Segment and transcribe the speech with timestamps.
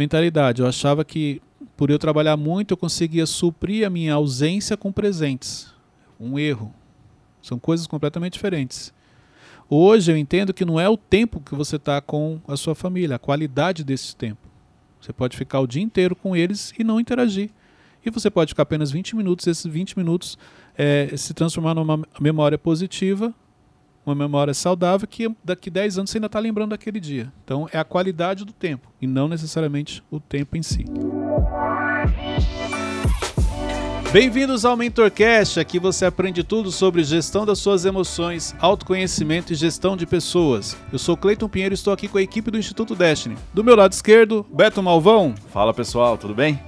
[0.00, 0.62] mentalidade.
[0.62, 1.42] Eu achava que
[1.76, 5.72] por eu trabalhar muito eu conseguia suprir a minha ausência com presentes.
[6.18, 6.74] Um erro.
[7.42, 8.92] São coisas completamente diferentes.
[9.68, 13.16] Hoje eu entendo que não é o tempo que você está com a sua família,
[13.16, 14.48] a qualidade desse tempo.
[15.00, 17.50] Você pode ficar o dia inteiro com eles e não interagir.
[18.04, 20.38] E você pode ficar apenas 20 minutos, esses 20 minutos
[20.76, 23.34] é, se transformar numa memória positiva,
[24.10, 27.32] uma memória saudável, que daqui 10 anos você ainda está lembrando daquele dia.
[27.44, 30.84] Então é a qualidade do tempo e não necessariamente o tempo em si.
[34.12, 39.96] Bem-vindos ao MentorCast, aqui você aprende tudo sobre gestão das suas emoções, autoconhecimento e gestão
[39.96, 40.76] de pessoas.
[40.92, 43.36] Eu sou Cleiton Pinheiro e estou aqui com a equipe do Instituto Destiny.
[43.54, 45.32] Do meu lado esquerdo, Beto Malvão.
[45.52, 46.60] Fala pessoal, tudo bem?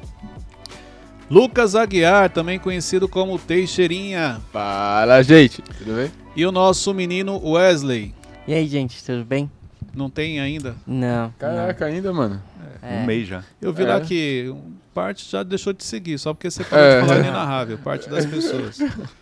[1.29, 4.41] Lucas Aguiar, também conhecido como Teixeirinha.
[4.53, 5.63] Fala, gente.
[5.63, 6.22] Tudo bem?
[6.35, 8.15] E o nosso menino Wesley.
[8.47, 9.51] E aí, gente, tudo bem?
[9.95, 10.75] Não tem ainda?
[10.87, 11.31] Não.
[11.39, 12.43] Caraca, ainda, mano.
[12.83, 13.01] É.
[13.03, 13.45] Um mês já.
[13.61, 13.87] Eu vi É.
[13.87, 14.55] lá que
[14.95, 17.01] parte já deixou de seguir, só porque você parou É.
[17.01, 18.79] de falar inenarrável, parte das pessoas.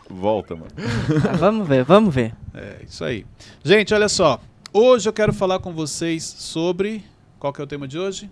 [0.08, 0.70] Volta, mano.
[1.28, 2.32] Ah, vamos ver, vamos ver.
[2.54, 3.26] É, isso aí.
[3.64, 4.40] Gente, olha só.
[4.72, 7.04] Hoje eu quero falar com vocês sobre.
[7.38, 8.30] Qual que é o tema de hoje?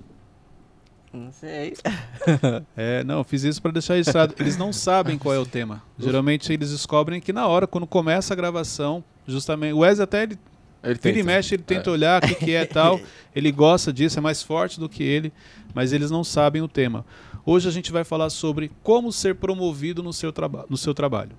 [1.19, 1.74] Não sei.
[2.77, 4.34] É, não, eu fiz isso para deixar registrado.
[4.38, 5.83] Eles não sabem qual é o tema.
[5.98, 9.72] Geralmente eles descobrem que na hora, quando começa a gravação, justamente.
[9.72, 10.38] O Wesley até ele
[10.83, 11.25] Ele Vira e tenta.
[11.25, 13.00] mexe, ele tenta olhar o que, que é tal.
[13.34, 15.33] Ele gosta disso, é mais forte do que ele,
[15.75, 17.05] mas eles não sabem o tema.
[17.47, 21.32] Hoje a gente vai falar sobre como ser promovido no seu, traba no seu trabalho.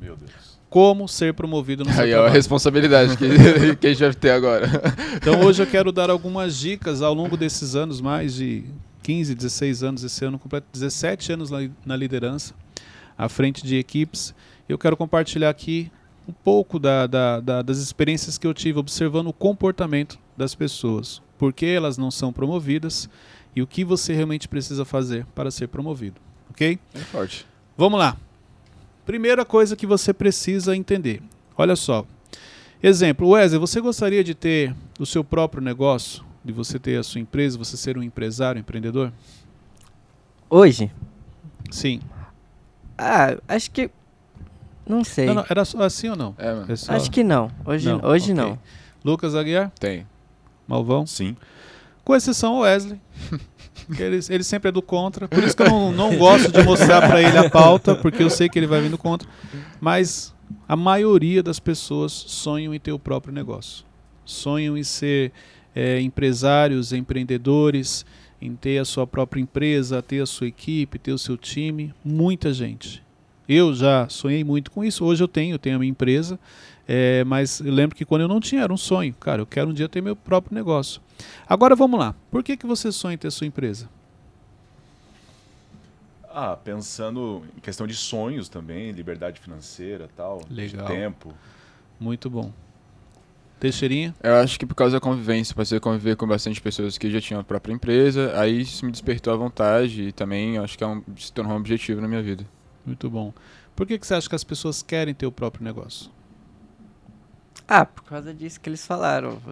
[0.00, 0.56] Meu Deus.
[0.68, 2.34] Como ser promovido no seu Aí é a trabalho.
[2.34, 4.66] responsabilidade que, que a gente vai ter agora.
[5.16, 8.64] Então hoje eu quero dar algumas dicas ao longo desses anos, mais de
[9.06, 12.52] 15, 16 anos, esse ano completo, 17 anos na, na liderança,
[13.16, 14.34] à frente de equipes.
[14.68, 15.92] Eu quero compartilhar aqui
[16.28, 21.22] um pouco da- da- da- das experiências que eu tive observando o comportamento das pessoas,
[21.38, 23.08] por que elas não são promovidas
[23.54, 26.76] e o que você realmente precisa fazer para ser promovido, ok?
[26.92, 27.46] É forte.
[27.78, 28.16] Vamos lá.
[29.04, 31.22] Primeira coisa que você precisa entender.
[31.56, 32.04] Olha só.
[32.82, 36.24] Exemplo, Wesley, você gostaria de ter o seu próprio negócio?
[36.46, 39.12] De você ter a sua empresa, você ser um empresário, um empreendedor?
[40.48, 40.92] Hoje?
[41.72, 42.00] Sim.
[42.96, 43.90] Ah, acho que.
[44.88, 45.26] Não sei.
[45.26, 46.36] Não, não, era só assim ou não?
[46.38, 46.72] É.
[46.72, 47.50] É só- Acho que não.
[47.64, 48.00] Hoje Não.
[48.04, 48.44] Hoje ok.
[48.44, 48.58] não.
[49.04, 50.06] Lucas Aguiar, Tem.
[50.68, 51.04] Malvão.
[51.04, 51.36] Sim.
[52.04, 53.00] Com exceção ao Wesley.
[53.98, 55.26] ele, ele sempre é do contra.
[55.26, 58.30] Por isso que eu não, não gosto de mostrar para ele a pauta, porque eu
[58.30, 59.28] sei que ele vai vindo contra.
[59.80, 60.32] Mas
[60.68, 63.84] a maioria das pessoas sonham em ter o próprio negócio.
[64.24, 65.32] Sonham em ser
[65.76, 68.06] é, empresários, empreendedores,
[68.40, 71.94] em ter a sua própria empresa, ter a sua equipe, ter o seu time.
[72.02, 73.04] Muita gente.
[73.46, 75.04] Eu já sonhei muito com isso.
[75.04, 76.40] Hoje eu tenho, eu tenho a minha empresa.
[76.88, 79.14] É, mas lembro que quando eu não tinha, era um sonho.
[79.20, 81.02] Cara, eu quero um dia ter meu próprio negócio.
[81.46, 82.14] Agora vamos lá.
[82.30, 83.88] Por que, que você sonha em ter sua empresa?
[86.32, 90.86] Ah, pensando em questão de sonhos também, liberdade financeira tal, Legal.
[90.86, 91.34] de tempo.
[91.98, 92.52] Muito bom.
[93.58, 94.14] Teixeirinha?
[94.22, 97.20] Eu acho que por causa da convivência, passei a conviver com bastante pessoas que já
[97.20, 100.86] tinham a própria empresa, aí isso me despertou a vontade e também acho que é
[100.86, 102.46] um, se tornou um objetivo na minha vida.
[102.84, 103.32] Muito bom.
[103.74, 106.10] Por que, que você acha que as pessoas querem ter o próprio negócio?
[107.68, 109.38] Ah, por causa disso que eles falaram.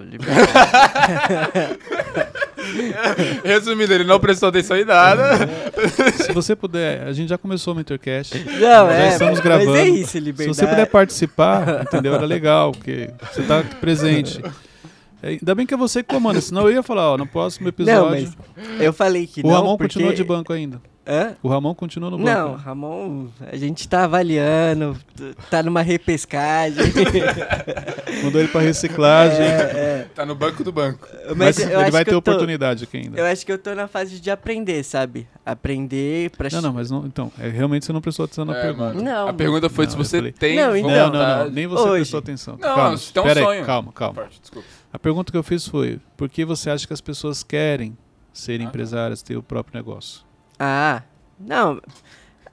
[3.45, 5.49] Resumindo, ele não prestou atenção em nada.
[6.25, 8.39] Se você puder, a gente já começou o Mentorcast.
[8.45, 9.09] não, Já é.
[9.09, 9.77] estamos Mas gravando.
[9.77, 10.57] é isso, Se liberdade.
[10.57, 12.15] você puder participar, entendeu?
[12.15, 14.41] Era legal, porque você está presente.
[15.23, 17.65] É, Ainda bem que é você que comanda, senão eu ia falar, ó, no próximo
[17.65, 18.11] Não, episódio.
[18.11, 18.37] mas
[18.81, 19.55] eu falei que o não.
[19.55, 19.95] Ramon porque...
[19.95, 20.81] continua de banco ainda.
[21.07, 21.37] Hã?
[21.43, 22.31] O Ramon continua no banco.
[22.31, 24.97] Não, Ramon, a gente tá avaliando,
[25.51, 26.83] tá numa repescagem.
[28.25, 29.43] Mandou ele para reciclagem.
[29.45, 31.07] é, Tá no banco do banco.
[31.13, 31.35] é.
[31.35, 33.19] Mas, Mas, ele vai ter tô, oportunidade aqui ainda.
[33.21, 35.29] Eu acho que eu tô na fase de aprender, sabe?
[35.45, 36.49] Aprender pra...
[36.53, 38.95] Não, não, mas não, então, é, realmente você não prestou atenção na É, pergunta.
[38.95, 39.29] Não.
[39.29, 40.91] A pergunta foi Não, se você falei- tem Não, então.
[40.91, 41.93] Não, não, não, nem você Hoje.
[42.01, 42.55] prestou atenção.
[42.55, 43.65] Não, calma, tem um aí, sonho.
[43.67, 44.27] calma, calma.
[44.41, 44.67] Desculpa.
[44.93, 47.97] A pergunta que eu fiz foi: por que você acha que as pessoas querem
[48.33, 48.71] ser Ah, tá.
[48.71, 50.23] empresárias, ter o próprio negócio?
[50.59, 51.03] Ah,
[51.39, 51.81] não.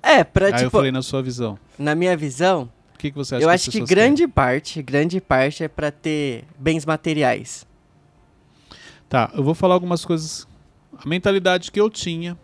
[0.02, 1.58] É, pra, Aí eu tipo, falei na sua visão.
[1.78, 5.22] na minha visão, O que, que você acha eu que acho que grande parte, grande
[5.22, 7.66] parte é pra ter bens materiais.
[9.08, 10.48] Tá, eu vou falar algumas coisas.
[10.98, 12.38] A mentalidade que eu tinha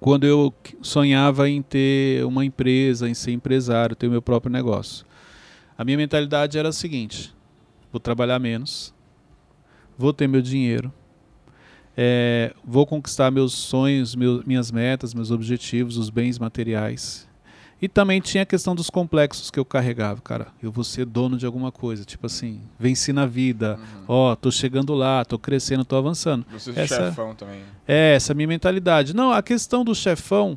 [0.00, 0.52] quando eu
[0.82, 5.04] sonhava em ter uma empresa, em ser empresário, ter o meu próprio negócio.
[5.76, 7.34] A minha mentalidade era a seguinte:
[7.92, 8.94] vou trabalhar menos,
[9.98, 10.92] vou ter meu dinheiro,
[11.96, 17.26] é, vou conquistar meus sonhos, meu- minhas metas, meus objetivos, os bens materiais.
[17.80, 20.46] E também tinha a questão dos complexos que eu carregava, cara.
[20.62, 23.78] Eu vou ser dono de alguma coisa, tipo assim, venci na vida.
[24.08, 26.46] Ó, tô chegando lá, tô crescendo, tô avançando.
[26.52, 27.60] Você Essa- chefão também.
[27.86, 29.14] É, essa é a minha mentalidade.
[29.14, 30.56] Não, a questão do chefão,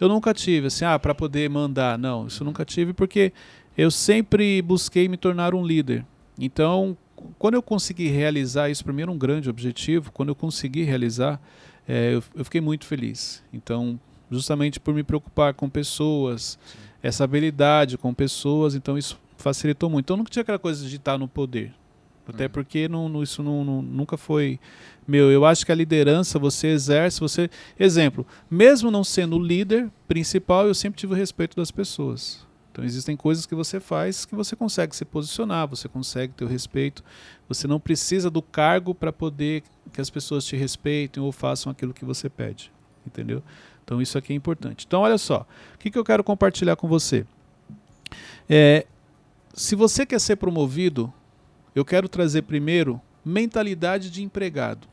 [0.00, 1.96] eu nunca tive, assim, ah, para poder mandar.
[1.96, 3.32] Não, isso eu nunca tive porque
[3.78, 6.04] eu sempre busquei me tornar um líder.
[6.36, 6.96] Então,
[7.38, 11.40] quando eu consegui realizar isso, primeiro um grande objetivo, quando eu consegui realizar,
[11.88, 13.42] é, eu, eu fiquei muito feliz.
[13.52, 13.98] Então,
[14.30, 16.58] justamente por me preocupar com pessoas,
[17.02, 20.06] essa habilidade com pessoas, então isso facilitou muito.
[20.06, 21.72] Então, nunca tinha aquela coisa de estar no poder.
[22.28, 22.50] Até Uhum.
[22.50, 24.58] porque não, não- isso não- não- nunca foi
[25.06, 25.30] meu.
[25.30, 27.48] Eu acho que a liderança você exerce, você.
[27.78, 32.44] Exemplo, mesmo não sendo o líder principal, eu sempre tive o respeito das pessoas.
[32.76, 36.46] Então existem coisas que você faz que você consegue se posicionar, você consegue ter o
[36.46, 37.02] respeito.
[37.48, 41.94] Você não precisa do cargo para poder que as pessoas te respeitem ou façam aquilo
[41.94, 42.70] que você pede.
[43.06, 43.42] Entendeu?
[43.82, 44.84] Então isso aqui é importante.
[44.86, 47.24] Então olha só, o que, que eu quero compartilhar com você?
[48.46, 48.86] É,
[49.54, 51.10] se você quer ser promovido,
[51.74, 54.86] eu quero trazer primeiro mentalidade de empregado.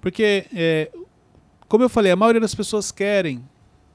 [0.00, 0.90] Porque, é,
[1.68, 3.46] como eu falei, a maioria das pessoas querem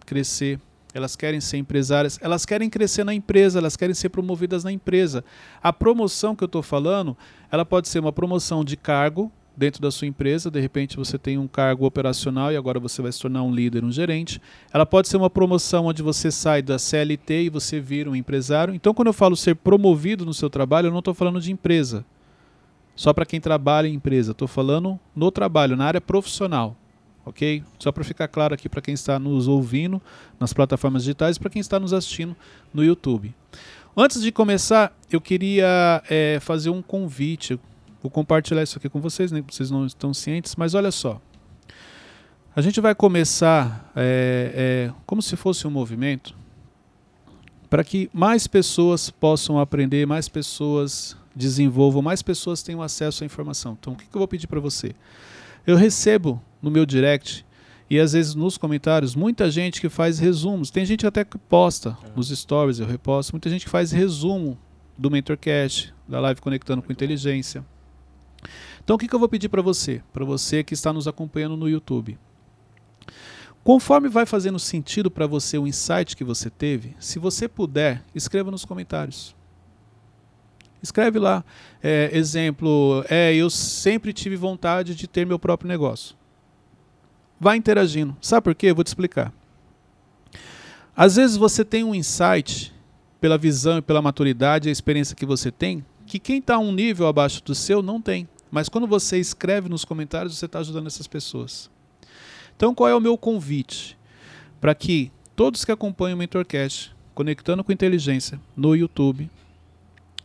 [0.05, 0.59] crescer,
[0.93, 5.23] elas querem ser empresárias, elas querem crescer na empresa, elas querem ser promovidas na empresa.
[5.61, 7.17] A promoção que eu estou falando,
[7.51, 11.37] ela pode ser uma promoção de cargo dentro da sua empresa, de repente você tem
[11.37, 14.41] um cargo operacional e agora você vai se tornar um líder, um gerente.
[14.73, 18.73] Ela pode ser uma promoção onde você sai da CLT e você vira um empresário.
[18.73, 22.03] Então, quando eu falo ser promovido no seu trabalho, eu não estou falando de empresa.
[22.95, 24.31] Só para quem trabalha em empresa.
[24.31, 26.75] Estou falando no trabalho, na área profissional.
[27.25, 27.63] Ok?
[27.79, 30.01] Só para ficar claro aqui para quem está nos ouvindo
[30.39, 32.35] nas plataformas digitais e para quem está nos assistindo
[32.73, 33.33] no YouTube.
[33.95, 37.59] Antes de começar, eu queria é, fazer um convite.
[38.01, 41.21] Vou compartilhar isso aqui com vocês, nem vocês não estão cientes, mas olha só.
[42.55, 46.35] A gente vai começar é, é, como se fosse um movimento
[47.69, 53.75] para que mais pessoas possam aprender, mais pessoas desenvolvam, mais pessoas tenham acesso à informação.
[53.79, 54.93] Então, o que, que eu vou pedir para você?
[55.65, 57.45] Eu recebo no meu direct
[57.89, 60.71] e às vezes nos comentários muita gente que faz resumos.
[60.71, 63.33] Tem gente até que posta nos stories, eu reposto.
[63.33, 64.57] Muita gente que faz resumo
[64.97, 67.63] do Mentorcast, da live Conectando com Inteligência.
[68.83, 70.01] Então, o que, que eu vou pedir para você?
[70.11, 72.17] Para você que está nos acompanhando no YouTube.
[73.63, 78.51] Conforme vai fazendo sentido para você o insight que você teve, se você puder, escreva
[78.51, 79.35] nos comentários.
[80.81, 81.45] Escreve lá.
[81.81, 86.15] É, exemplo, é, eu sempre tive vontade de ter meu próprio negócio.
[87.43, 88.15] Vai interagindo.
[88.21, 88.71] Sabe por quê?
[88.71, 89.33] Vou te explicar.
[90.95, 92.73] Às vezes você tem um insight,
[93.19, 97.05] pela visão e pela maturidade a experiência que você tem, que quem está um nível
[97.05, 98.29] abaixo do seu não tem.
[98.49, 101.69] Mas quando você escreve nos comentários, você está ajudando essas pessoas.
[102.55, 103.97] Então, qual é o meu convite?
[104.61, 109.29] Para que todos que acompanham o Mentorcast, Conectando com Inteligência, no YouTube,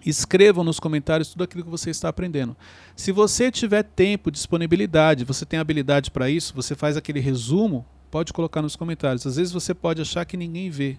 [0.05, 2.57] escrevam nos comentários tudo aquilo que você está aprendendo.
[2.97, 8.33] Se você tiver tempo, disponibilidade, você tem habilidade para isso, você faz aquele resumo, pode
[8.33, 9.27] colocar nos comentários.
[9.27, 10.99] Às vezes você pode achar que ninguém vê.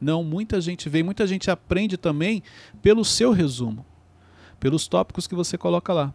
[0.00, 2.42] Não, muita gente vê, muita gente aprende também
[2.80, 3.84] pelo seu resumo,
[4.60, 6.14] pelos tópicos que você coloca lá.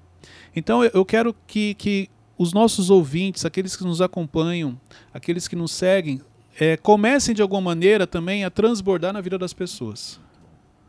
[0.56, 4.80] Então eu quero que, que os nossos ouvintes, aqueles que nos acompanham,
[5.14, 6.22] aqueles que nos seguem,
[6.60, 10.20] é, comecem de alguma maneira também a transbordar na vida das pessoas,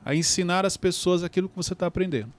[0.05, 2.33] a ensinar as pessoas aquilo que você está aprendendo.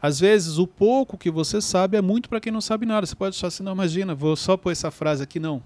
[0.00, 3.06] Às vezes, o pouco que você sabe é muito para quem não sabe nada.
[3.06, 5.62] Você pode achar assim, não, imagina, vou só pôr essa frase aqui, não.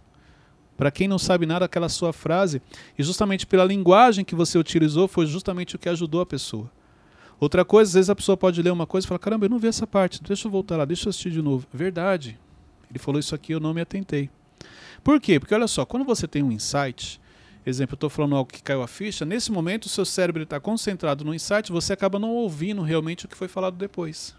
[0.76, 2.60] Para quem não sabe nada, aquela sua frase,
[2.98, 6.70] e justamente pela linguagem que você utilizou, foi justamente o que ajudou a pessoa.
[7.40, 9.58] Outra coisa, às vezes a pessoa pode ler uma coisa e falar: caramba, eu não
[9.58, 11.66] vi essa parte, deixa eu voltar lá, deixa eu assistir de novo.
[11.72, 12.38] Verdade.
[12.90, 14.30] Ele falou isso aqui, eu não me atentei.
[15.02, 15.40] Por quê?
[15.40, 17.20] Porque olha só, quando você tem um insight,
[17.70, 20.60] exemplo, eu estou falando algo que caiu a ficha, nesse momento o seu cérebro está
[20.60, 24.34] concentrado no insight, você acaba não ouvindo realmente o que foi falado depois.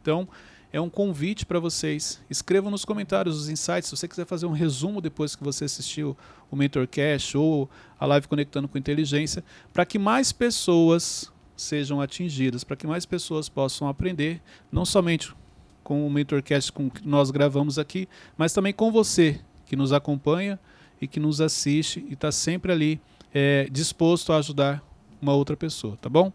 [0.00, 0.26] Então,
[0.72, 2.22] é um convite para vocês.
[2.30, 3.88] Escrevam nos comentários os insights.
[3.88, 6.16] Se você quiser fazer um resumo depois que você assistiu
[6.50, 7.68] o Mentorcast ou
[7.98, 13.48] a live Conectando com Inteligência, para que mais pessoas sejam atingidas, para que mais pessoas
[13.48, 15.34] possam aprender, não somente
[15.82, 20.58] com o Mentorcast com que nós gravamos aqui, mas também com você que nos acompanha
[21.00, 23.00] e que nos assiste e está sempre ali
[23.32, 24.82] é, disposto a ajudar
[25.20, 26.32] uma outra pessoa, tá bom?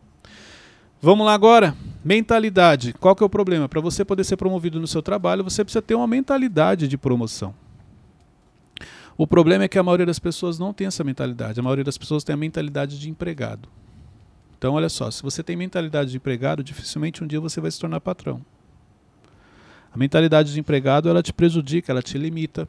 [1.02, 1.76] Vamos lá agora.
[2.04, 2.94] Mentalidade.
[2.94, 3.70] Qual que é o problema?
[3.70, 7.54] Para você poder ser promovido no seu trabalho, você precisa ter uma mentalidade de promoção.
[9.18, 11.60] O problema é que a maioria das pessoas não tem essa mentalidade.
[11.60, 13.70] A maioria das pessoas tem a mentalidade de empregado.
[14.58, 17.80] Então, olha só, se você tem mentalidade de empregado, dificilmente um dia você vai se
[17.80, 18.42] tornar patrão.
[19.94, 22.68] A mentalidade de empregado, ela te prejudica, ela te limita.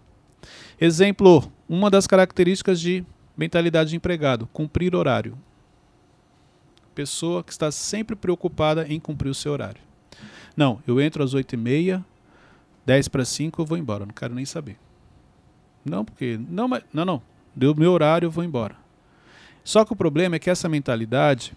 [0.81, 3.05] Exemplo, uma das características de
[3.37, 5.37] Mentalidade de empregado, cumprir horário.
[6.95, 9.81] Pessoa que está sempre preocupada em cumprir o seu horário.
[10.57, 12.03] Não, eu entro às 8h30,
[12.87, 14.79] 10 para 5 eu vou embora, não quero nem saber.
[15.85, 16.41] Não, porque.
[16.49, 16.83] Não, mas.
[16.91, 17.23] Não, não.
[17.55, 18.75] Deu meu horário, eu vou embora.
[19.63, 21.53] Só que o problema é que essa mentalidade.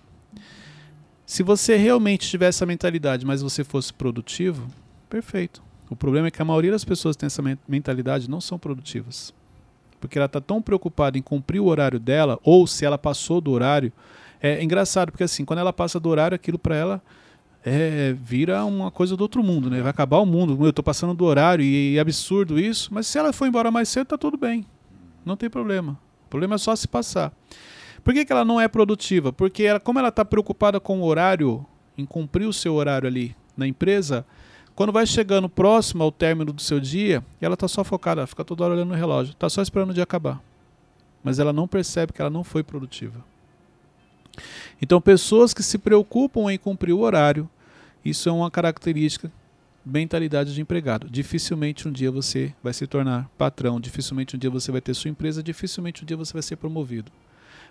[1.25, 4.67] Se você realmente tivesse essa mentalidade, mas você fosse produtivo,
[5.09, 5.63] perfeito.
[5.89, 9.33] O problema é que a maioria das pessoas que tem essa mentalidade não são produtivas.
[9.99, 13.51] Porque ela está tão preocupada em cumprir o horário dela, ou se ela passou do
[13.51, 13.91] horário.
[14.41, 17.01] É engraçado, porque assim, quando ela passa do horário, aquilo para ela
[17.63, 19.81] é, vira uma coisa do outro mundo, né?
[19.81, 20.57] Vai acabar o mundo.
[20.63, 23.89] Eu estou passando do horário e é absurdo isso, mas se ela for embora mais
[23.89, 24.65] cedo, tá tudo bem.
[25.25, 25.99] Não tem problema.
[26.25, 27.33] O problema é só se passar.
[28.03, 29.33] Por que, que ela não é produtiva?
[29.33, 31.65] Porque ela, como ela está preocupada com o horário,
[31.97, 34.25] em cumprir o seu horário ali na empresa,
[34.79, 38.63] quando vai chegando próximo ao término do seu dia, ela está só focada, fica toda
[38.63, 40.41] hora olhando no relógio, está só esperando o dia acabar.
[41.21, 43.21] Mas ela não percebe que ela não foi produtiva.
[44.81, 47.49] Então, pessoas que se preocupam em cumprir o horário,
[48.05, 49.29] isso é uma característica
[49.85, 51.09] mentalidade de empregado.
[51.09, 55.11] Dificilmente um dia você vai se tornar patrão, dificilmente um dia você vai ter sua
[55.11, 57.11] empresa, dificilmente um dia você vai ser promovido.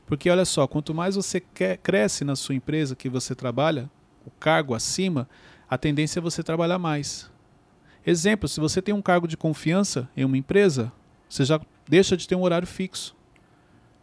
[0.06, 3.88] Porque olha só, quanto mais você quer, cresce na sua empresa que você trabalha,
[4.26, 5.26] o cargo acima,
[5.68, 7.30] a tendência é você trabalhar mais.
[8.06, 10.90] Exemplo, se você tem um cargo de confiança em uma empresa,
[11.28, 13.14] você já deixa de ter um horário fixo.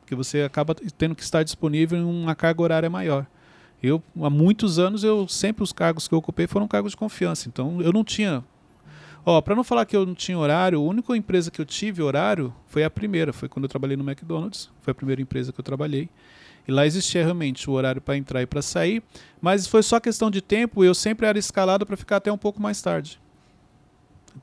[0.01, 3.25] Porque você acaba tendo que estar disponível em uma carga horária maior.
[3.81, 7.47] Eu, há muitos anos, eu sempre os cargos que eu ocupei foram cargos de confiança.
[7.47, 8.43] Então, eu não tinha.
[9.25, 12.03] Ó, para não falar que eu não tinha horário, a única empresa que eu tive
[12.03, 13.33] horário foi a primeira.
[13.33, 14.69] Foi quando eu trabalhei no McDonald's.
[14.81, 16.09] Foi a primeira empresa que eu trabalhei.
[16.67, 19.03] E lá existia realmente o horário para entrar e para sair,
[19.41, 22.61] mas foi só questão de tempo, eu sempre era escalado para ficar até um pouco
[22.61, 23.19] mais tarde.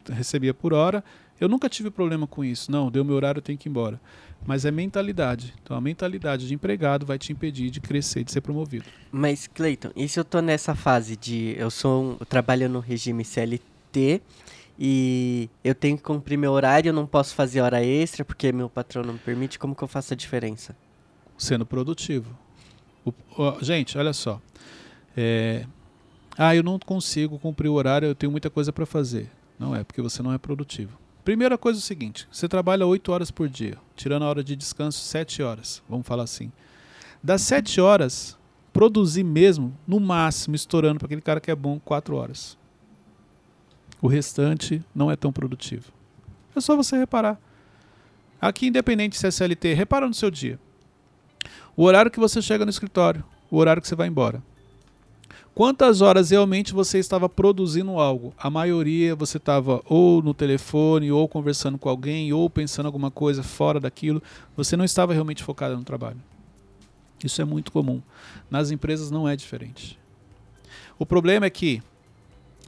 [0.08, 1.02] recebia por hora,
[1.40, 2.70] eu nunca tive problema com isso.
[2.70, 4.00] Não, deu meu horário, eu tenho que ir embora.
[4.46, 5.52] Mas é mentalidade.
[5.62, 8.84] Então a mentalidade de empregado vai te impedir de crescer, de ser promovido.
[9.10, 12.78] Mas, Cleiton, e se eu tô nessa fase de eu sou um, eu trabalho no
[12.78, 14.20] regime CLT
[14.78, 18.68] e eu tenho que cumprir meu horário, eu não posso fazer hora extra porque meu
[18.68, 20.76] patrão não me permite, como que eu faço a diferença?
[21.42, 22.36] Sendo produtivo.
[23.04, 23.12] O,
[23.60, 24.40] gente, olha só.
[25.16, 25.66] É,
[26.38, 29.30] ah, eu não consigo cumprir o horário, eu tenho muita coisa para fazer.
[29.58, 30.98] Não é, porque você não é produtivo.
[31.24, 34.56] Primeira coisa é o seguinte: você trabalha 8 horas por dia, tirando a hora de
[34.56, 36.50] descanso 7 horas, vamos falar assim.
[37.22, 38.38] Das 7 horas,
[38.72, 42.58] produzir mesmo, no máximo, estourando para aquele cara que é bom, 4 horas.
[44.00, 45.92] O restante não é tão produtivo.
[46.56, 47.38] É só você reparar.
[48.40, 50.58] Aqui, independente se é CLT, repara no seu dia.
[51.76, 54.42] O horário que você chega no escritório, o horário que você vai embora.
[55.54, 58.32] Quantas horas realmente você estava produzindo algo?
[58.38, 63.42] A maioria você estava ou no telefone, ou conversando com alguém, ou pensando alguma coisa
[63.42, 64.22] fora daquilo.
[64.56, 66.16] Você não estava realmente focado no trabalho.
[67.22, 68.00] Isso é muito comum.
[68.50, 69.98] Nas empresas não é diferente.
[70.98, 71.82] O problema é que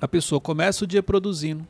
[0.00, 1.66] a pessoa começa o dia produzindo,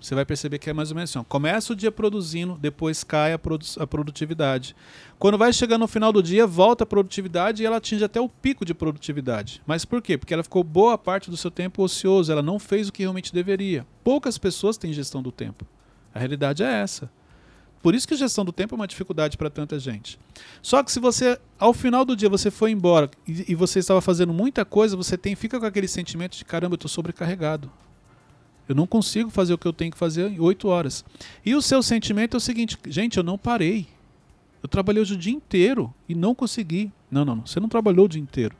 [0.00, 1.24] você vai perceber que é mais ou menos assim.
[1.28, 4.74] Começa o dia produzindo, depois cai a, produ a, produtividade.
[5.18, 8.28] Quando vai chegando no final do dia, volta a produtividade e ela atinge até o
[8.28, 9.60] pico de produtividade.
[9.66, 10.16] Mas por quê?
[10.16, 13.32] Porque ela ficou boa parte do seu tempo ocioso, ela não fez o que realmente
[13.32, 13.86] deveria.
[14.02, 15.66] Poucas pessoas têm gestão do tempo.
[16.14, 17.10] A realidade é essa.
[17.82, 20.18] Por isso que gestão do tempo é uma dificuldade para tanta gente.
[20.60, 24.00] Só que se você, ao final do dia, você foi embora e, e você estava
[24.00, 27.70] fazendo muita coisa, você tem, fica com aquele sentimento de caramba, eu estou sobrecarregado.
[28.70, 31.04] Eu não consigo fazer o que eu tenho que fazer em oito horas.
[31.44, 33.88] E o seu sentimento é o seguinte: gente, eu não parei.
[34.62, 36.92] Eu trabalhei hoje o dia inteiro e não consegui.
[37.10, 37.46] Não, não, não.
[37.48, 38.54] Você não trabalhou o dia inteiro.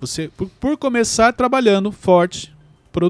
[0.00, 2.54] Você, por, por começar trabalhando forte,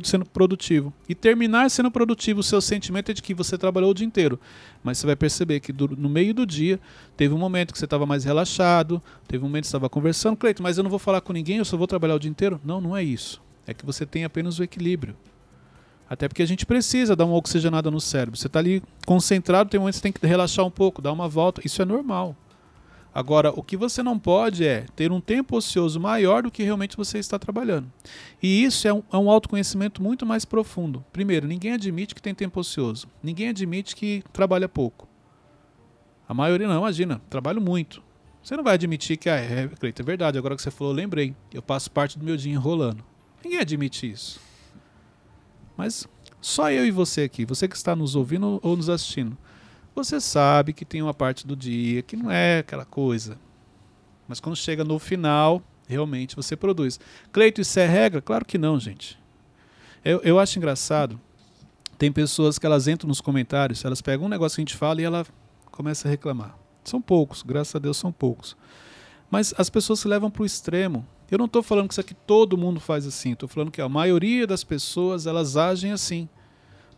[0.04, 3.94] sendo produtivo, e terminar sendo produtivo, o seu sentimento é de que você trabalhou o
[3.94, 4.40] dia inteiro.
[4.82, 6.80] Mas você vai perceber que do, no meio do dia,
[7.14, 10.35] teve um momento que você estava mais relaxado, teve um momento que você estava conversando,
[10.38, 12.58] Cleiton, mas eu não vou falar com ninguém, eu só vou trabalhar o dia inteiro.
[12.64, 13.42] Não, não é isso.
[13.66, 15.14] É que você tem apenas o equilíbrio.
[16.08, 18.38] Até porque a gente precisa dar uma oxigenada no cérebro.
[18.38, 21.12] Você está ali concentrado, tem um momento que você tem que relaxar um pouco, dar
[21.12, 21.60] uma volta.
[21.64, 22.36] Isso é normal.
[23.16, 26.98] Agora, o que você não pode é ter um tempo ocioso maior do que realmente
[26.98, 27.90] você está trabalhando.
[28.42, 31.02] E isso é um, é um autoconhecimento muito mais profundo.
[31.14, 33.08] Primeiro, ninguém admite que tem tempo ocioso.
[33.22, 35.08] Ninguém admite que trabalha pouco.
[36.28, 38.02] A maioria não, imagina, trabalho muito.
[38.42, 41.34] Você não vai admitir que, ah, é, é verdade, agora que você falou, lembrei.
[41.52, 43.02] Eu passo parte do meu dia enrolando.
[43.42, 44.46] Ninguém admite isso.
[45.76, 46.06] Mas
[46.40, 49.37] só eu e você aqui, você que está nos ouvindo ou nos assistindo,
[49.95, 53.38] você sabe que tem uma parte do dia que não é aquela coisa.
[54.28, 57.00] Mas quando chega no final, realmente você produz.
[57.33, 58.21] Cleito, isso é regra?
[58.21, 59.18] Claro que não, gente.
[60.04, 61.21] Eu, eu acho engraçado.
[61.99, 65.00] Tem pessoas que elas entram nos comentários, elas pegam um negócio que a gente fala
[65.00, 65.26] e ela
[65.71, 66.56] começa a reclamar.
[66.85, 68.56] São poucos, graças a Deus são poucos.
[69.30, 71.06] Mas as pessoas se levam para o extremo.
[71.30, 73.33] Eu não estou falando que isso aqui todo mundo faz assim.
[73.33, 76.28] Estou falando que a maioria das pessoas elas agem assim.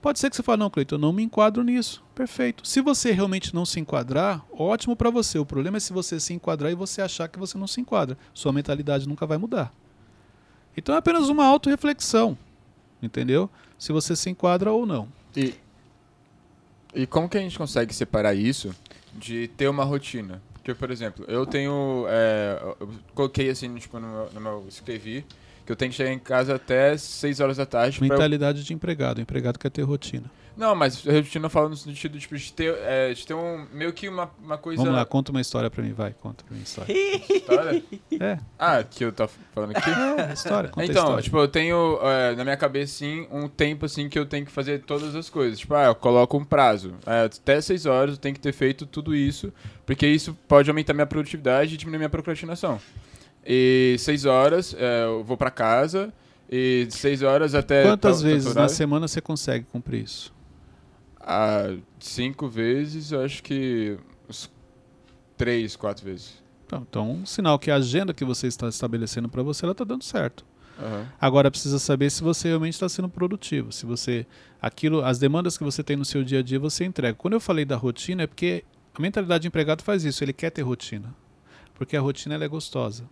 [0.01, 2.05] Pode ser que você fale, não, Cleiton, eu não me enquadro nisso.
[2.15, 2.67] Perfeito.
[2.67, 5.39] Se você realmente não se enquadrar, ótimo para você.
[5.39, 8.17] O problema é se você se enquadrar e você achar que você não se enquadra.
[8.33, 9.73] Sua mentalidade nunca vai mudar.
[10.77, 12.39] Então é apenas uma autorreflexão.
[13.03, 13.51] Entendeu?
[13.77, 15.09] Se você se enquadra ou não.
[15.37, 15.55] E,
[16.95, 18.75] e como que a gente consegue separar isso
[19.15, 20.41] de ter uma rotina?
[20.69, 22.05] Porque, por exemplo, eu tenho.
[22.11, 24.65] É, eu coloquei assim, tipo, no meu, no meu.
[24.69, 25.25] Escrevi
[25.69, 27.99] que eu tenho que chegar em casa até 6 horas da tarde.
[28.01, 29.19] eu- Mentalidade de empregado.
[29.19, 30.25] O empregado quer ter rotina.
[30.57, 33.67] Não, mas a rotina eu falo no sentido tipo, de ter, é, de ter um.
[33.73, 34.83] meio que uma, uma coisa.
[34.83, 36.15] Vamos lá, conta uma história pra mim, vai.
[36.15, 36.91] Conta pra mim a história.
[37.31, 37.83] História?
[38.19, 39.91] É, Ah, que eu tava falando aqui?
[39.91, 40.71] é, história.
[40.71, 41.23] Conta a Então, história.
[41.23, 44.51] tipo, eu tenho é, na minha cabeça, assim, um tempo, assim, que eu tenho que
[44.51, 45.59] fazer todas as coisas.
[45.59, 46.95] Tipo, ah, eu coloco um prazo.
[47.07, 49.53] É, até 6 horas eu tenho que ter feito tudo isso,
[49.85, 52.81] porque isso pode aumentar minha produtividade e diminuir minha procrastinação.
[53.47, 56.13] E 6 horas é, eu vou pra casa,
[56.51, 57.83] e 6 horas até...
[57.85, 60.33] Quantas tal- vezes na semana você consegue cumprir isso?
[61.21, 64.51] Ah, cinco vezes, eu acho que uns
[65.37, 66.43] três, quatro vezes.
[66.67, 69.85] Então, então, um sinal que a agenda que você está estabelecendo para você, ela está
[69.85, 70.45] dando certo.
[70.79, 71.07] Aham.
[71.21, 74.27] Agora precisa saber se você realmente está sendo produtivo, se você
[74.61, 77.15] aquilo, as demandas que você tem no seu dia a dia você entrega.
[77.17, 78.65] Quando eu falei da rotina é porque
[78.95, 81.15] a mentalidade de empregado faz isso, ele quer ter rotina,
[81.75, 83.05] porque a rotina ela é gostosa.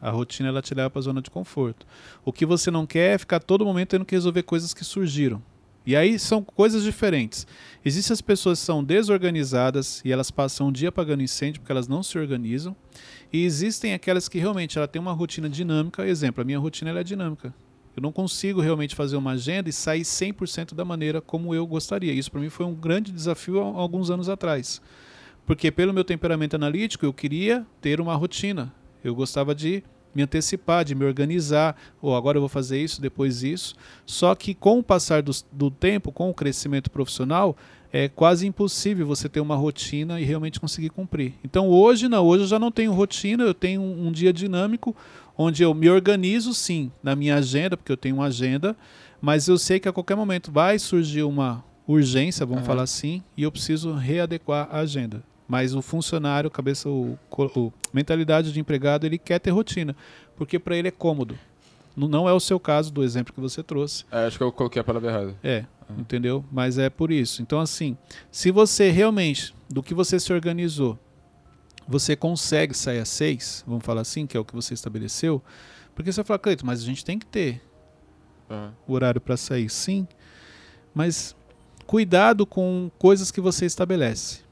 [0.00, 1.86] A rotina ela te leva para a zona de conforto.
[2.24, 5.42] O que você não quer é ficar todo momento tendo que resolver coisas que surgiram.
[5.86, 7.46] E aí são coisas diferentes.
[7.84, 11.88] Existem as pessoas que são desorganizadas e elas passam um dia apagando incêndio porque elas
[11.88, 12.76] não se organizam.
[13.32, 16.06] E existem aquelas que realmente ela tem uma rotina dinâmica.
[16.06, 17.54] Exemplo, a minha rotina é dinâmica.
[17.96, 22.12] Eu não consigo realmente fazer uma agenda e sair 100% da maneira como eu gostaria.
[22.12, 24.80] Isso para mim foi um grande desafio há alguns anos atrás.
[25.44, 28.72] Porque pelo meu temperamento analítico, eu queria ter uma rotina.
[29.02, 29.82] Eu gostava de
[30.14, 33.74] me antecipar, de me organizar, ou agora eu vou fazer isso, depois isso.
[34.04, 37.56] Só que com o passar do, do tempo, com o crescimento profissional,
[37.92, 41.34] é quase impossível você ter uma rotina e realmente conseguir cumprir.
[41.44, 44.94] Então hoje não, hoje eu já não tenho rotina, eu tenho um, um dia dinâmico
[45.36, 48.76] onde eu me organizo sim na minha agenda, porque eu tenho uma agenda,
[49.20, 52.66] mas eu sei que a qualquer momento vai surgir uma urgência, vamos Aham.
[52.66, 55.22] falar assim, e eu preciso readequar a agenda.
[55.50, 57.18] Mas o funcionário, cabeça, o,
[57.56, 59.96] o mentalidade de empregado, ele quer ter rotina,
[60.36, 61.36] porque para ele é cômodo.
[61.96, 64.04] Não- é o seu caso do exemplo que você trouxe.
[64.12, 65.36] É, acho que eu coloquei a palavra errada.
[65.42, 65.64] É,
[65.98, 66.44] entendeu?
[66.52, 67.42] Mas é por isso.
[67.42, 67.98] Então, assim,
[68.30, 70.96] se você realmente, do que você se organizou,
[71.88, 75.42] você consegue sair às seis, vamos falar assim, que é o que você estabeleceu,
[75.96, 77.60] porque você fala, Cleiton, mas a gente tem que ter
[78.48, 78.72] Aham.
[78.86, 80.06] o horário para sair, sim,
[80.94, 81.34] mas
[81.88, 84.48] cuidado com coisas que você estabelece.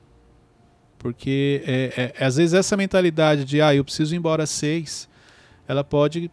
[0.99, 5.09] Porque é, é- às vezes essa mentalidade de, ah, eu preciso ir embora às seis,
[5.67, 6.31] ela pode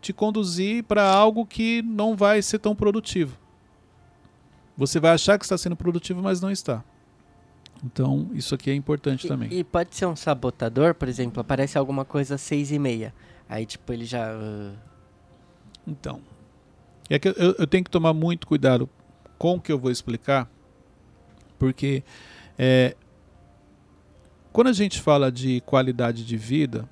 [0.00, 3.38] te conduzir para algo que não vai ser tão produtivo.
[4.76, 6.82] Você vai achar que está sendo produtivo, mas não está.
[7.84, 9.48] Então, isso aqui é importante também.
[9.52, 13.14] E, e pode ser um sabotador, por exemplo, aparece alguma coisa às seis e meia.
[13.48, 14.32] Aí, tipo, ele já.
[14.32, 14.72] ah,
[15.86, 16.20] Então,
[17.10, 18.88] é que eu, eu tenho que tomar muito cuidado
[19.38, 20.48] com o que eu vou explicar,
[21.58, 22.02] porque
[22.58, 22.96] é,
[24.52, 26.88] quando a gente fala de qualidade de vida,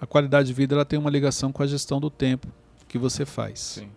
[0.00, 2.48] a qualidade de vida ela tem uma ligação com a gestão do tempo
[2.86, 3.60] que você faz.
[3.60, 3.88] Sim.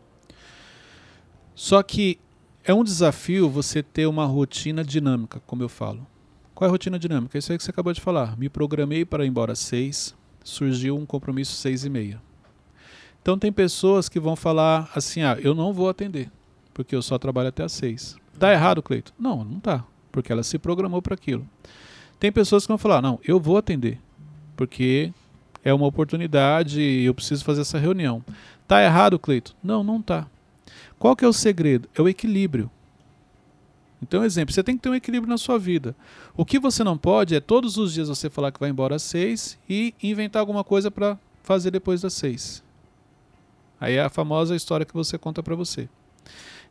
[1.54, 2.18] Só que
[2.64, 6.08] é um desafio você ter uma rotina dinâmica, como eu falo.
[6.56, 7.38] Qual é a rotina dinâmica?
[7.38, 8.38] É isso aí que você acabou de falar.
[8.38, 12.22] Me programei para ir embora às seis, surgiu um compromisso às seis e meia.
[13.22, 16.32] Então tem pessoas que vão falar assim, ah, eu não vou atender,
[16.74, 18.16] porque eu só trabalho até às seis.
[18.38, 19.14] Tá errado, Cleito?
[19.20, 21.46] Não, não tá, porque ela se programou para aquilo.
[22.20, 23.98] Tem pessoas que vão falar, não, eu vou atender,
[24.58, 25.14] porque
[25.64, 28.24] é uma oportunidade e eu preciso fazer essa reunião.
[28.68, 29.56] Tá errado, Cleito?
[29.64, 30.28] Não, não tá.
[30.98, 31.88] Qual que é o segredo?
[31.96, 32.70] É o equilíbrio.
[34.02, 35.96] Então, exemplo, você tem que ter um equilíbrio na sua vida.
[36.36, 39.04] O que você não pode é todos os dias você falar que vai embora às
[39.04, 42.64] seis e inventar alguma coisa para fazer depois das seis.
[43.80, 45.90] Aí é a famosa história que você conta para você.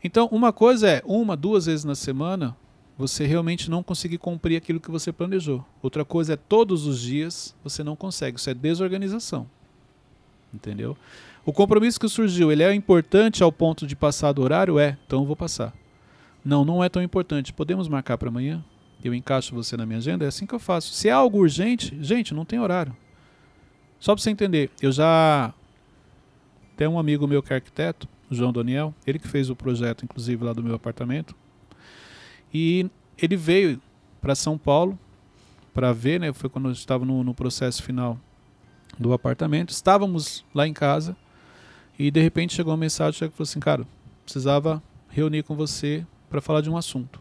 [0.03, 2.57] Então, uma coisa é uma, duas vezes na semana
[2.99, 5.65] você realmente não conseguir cumprir aquilo que você planejou.
[5.81, 8.41] Outra coisa é todos os dias você não consegue.
[8.41, 9.49] Isso é desorganização.
[10.53, 10.97] Entendeu?
[11.47, 14.81] O compromisso que surgiu, ele é importante ao ponto de passar do horário?
[14.81, 15.73] É, então eu vou passar.
[16.45, 17.53] Não, não é tão importante.
[17.53, 18.65] Podemos marcar para amanhã?
[19.05, 20.25] Eu encaixo você na minha agenda?
[20.25, 20.93] É assim que eu faço.
[20.93, 22.97] Se é algo urgente, gente, não tem horário.
[24.01, 25.55] Só para você entender, eu já
[26.77, 30.45] tem um amigo meu que é arquiteto, João Daniel, ele que fez o projeto, inclusive,
[30.45, 31.35] lá do meu apartamento.
[32.53, 33.81] E ele veio
[34.21, 34.99] para São Paulo
[35.75, 36.33] para ver, né?
[36.33, 38.19] Foi quando eu estava no, no processo final
[38.99, 39.71] do apartamento.
[39.71, 41.17] Estávamos lá em casa
[41.99, 43.87] e de repente chegou uma mensagem que falou assim, cara,
[44.25, 47.21] precisava reunir com você para falar de um assunto.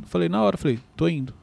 [0.00, 1.34] Eu falei, na hora, falei, tô indo.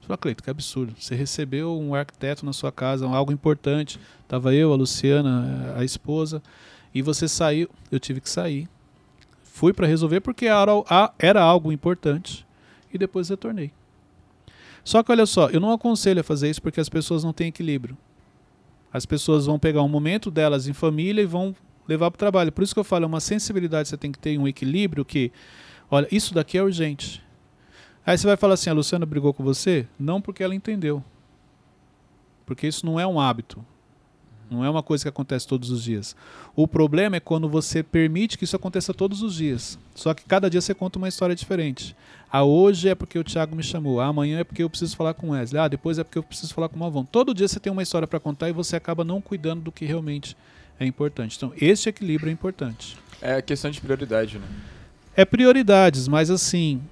[0.00, 0.94] Falei, Cleito, que absurdo.
[0.98, 3.98] Você recebeu um arquiteto na sua casa, algo importante.
[4.28, 6.42] Tava eu, a Luciana, a esposa,
[6.94, 7.70] e você saiu.
[7.90, 8.68] Eu tive que sair.
[9.54, 12.44] Fui para resolver porque era, algo importante
[12.92, 13.70] e depois retornei.
[14.82, 17.50] Só que olha só, eu não aconselho a fazer isso porque as pessoas não têm
[17.50, 17.96] equilíbrio.
[18.92, 21.54] As pessoas vão pegar um momento delas em família e vão
[21.86, 22.50] levar para o trabalho.
[22.50, 25.30] Por isso que eu falo, é uma sensibilidade, você tem que ter um equilíbrio que,
[25.88, 27.22] olha, isso daqui é urgente.
[28.04, 29.86] Aí você vai falar assim, a Luciana brigou com você?
[29.96, 31.00] Não porque ela entendeu.
[32.44, 33.64] Porque isso não é um hábito.
[34.50, 36.14] Não é uma coisa que acontece todos os dias.
[36.54, 39.78] O problema é quando você permite que isso aconteça todos os dias.
[39.94, 41.96] Só que cada dia você conta uma história diferente.
[42.30, 44.00] Ah, hoje é porque o Thiago me chamou.
[44.00, 45.60] Ah, amanhã é porque eu preciso falar com o Wesley.
[45.60, 47.04] Ah, depois é porque eu preciso falar com o Malvão.
[47.04, 49.84] Todo dia você tem uma história para contar e você acaba não cuidando do que
[49.84, 50.36] realmente
[50.78, 51.36] é importante.
[51.36, 52.96] Então, esse equilíbrio é importante.
[53.22, 54.46] É questão de prioridade, né?
[55.16, 56.82] É prioridades, mas assim,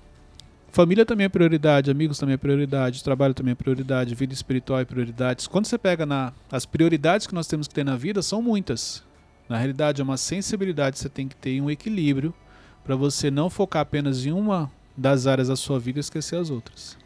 [0.73, 4.85] família também é prioridade, amigos também é prioridade, trabalho também é prioridade, vida espiritual é
[4.85, 5.49] prioridade.
[5.49, 9.05] Quando você pega na as prioridades que nós temos que ter na vida são muitas.
[9.49, 12.35] Na realidade, é uma sensibilidade que você tem que ter um equilíbrio
[12.83, 16.49] para você não focar apenas em uma das áreas da sua vida e esquecer as
[16.49, 16.97] outras.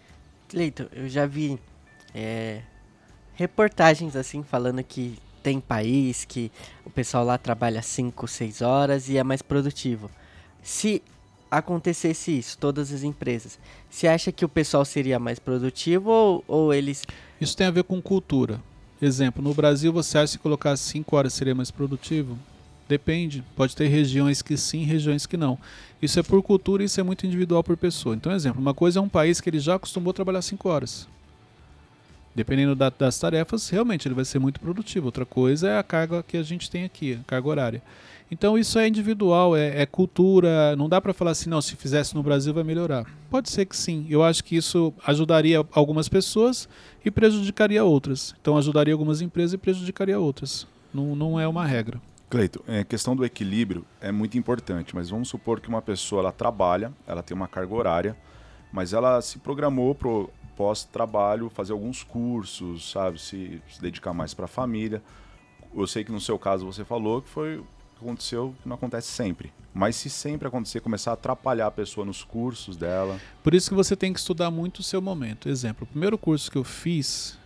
[0.49, 1.59] Cleiton, eu já vi
[2.15, 2.63] é,
[3.35, 6.51] reportagens assim falando que tem país que
[6.85, 10.11] o pessoal lá trabalha 5, 6 horas e é mais produtivo.
[10.63, 11.03] Se
[11.51, 16.75] acontecesse isso, todas as empresas, você acha que o pessoal seria mais produtivo ou, ou
[16.75, 17.05] eles.
[17.41, 18.61] Isso tem a ver com cultura.
[19.01, 22.39] Exemplo, no Brasil você acha que colocar 5 horas seria mais produtivo?
[22.89, 23.45] Depende.
[23.55, 25.59] Pode ter regiões que sim, regiões que não.
[26.01, 28.15] Isso é por cultura e isso é muito individual por pessoa.
[28.15, 31.07] Então, exemplo, uma coisa é um país que ele já acostumou a trabalhar 5 horas
[32.37, 35.07] dependendo da, das tarefas, realmente ele vai ser muito produtivo.
[35.07, 37.83] Outra coisa é a carga que a gente tem aqui, a carga horária.
[38.31, 40.75] Então isso é individual, é, é cultura.
[40.77, 43.07] Não dá para falar assim, não, se fizesse no Brasil vai melhorar.
[43.31, 44.07] Pode ser que sim.
[44.11, 46.69] Eu acho que isso ajudaria algumas pessoas
[47.05, 48.35] e prejudicaria outras.
[48.41, 50.67] Então ajudaria algumas empresas e prejudicaria outras.
[50.93, 52.01] Não, não é uma regra.
[52.29, 56.23] Cleito, a é, questão do equilíbrio é muito importante, mas vamos supor que uma pessoa
[56.23, 58.17] ela trabalha, ela tem uma carga horária,
[58.73, 59.97] mas ela se programou
[60.57, 63.21] pós-trabalho fazer alguns cursos, sabe?
[63.21, 65.01] Se, se dedicar mais para a família.
[65.73, 67.63] Eu sei que no seu caso você falou que foi
[68.01, 69.53] aconteceu que não acontece sempre.
[69.73, 73.21] Mas se sempre acontecer, começar a atrapalhar a pessoa nos cursos dela.
[73.43, 75.49] Por isso que você tem que estudar muito o seu momento.
[75.49, 77.39] Exemplo, o primeiro curso que eu fiz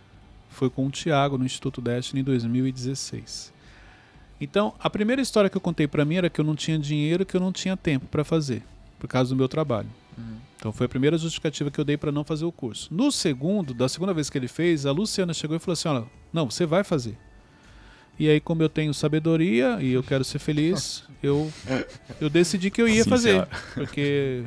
[0.49, 3.51] foi com o Tiago no Instituto Destiny em 2016.
[4.39, 7.25] Então, a primeira história que eu contei para mim era que eu não tinha dinheiro,
[7.25, 8.63] que eu não tinha tempo para fazer,
[8.97, 9.89] por causa do meu trabalho.
[10.17, 10.37] Uhum.
[10.57, 12.87] Então foi a primeira justificativa que eu dei para não fazer o curso.
[12.93, 16.05] No segundo, da segunda vez que ele fez, a Luciana chegou e falou assim: olha,
[16.31, 17.17] não, você vai fazer.
[18.21, 21.51] E aí, como eu tenho sabedoria e eu quero ser feliz, eu,
[22.21, 23.31] eu decidi que eu ia Sim, fazer.
[23.31, 23.49] Senhora.
[23.73, 24.43] Porque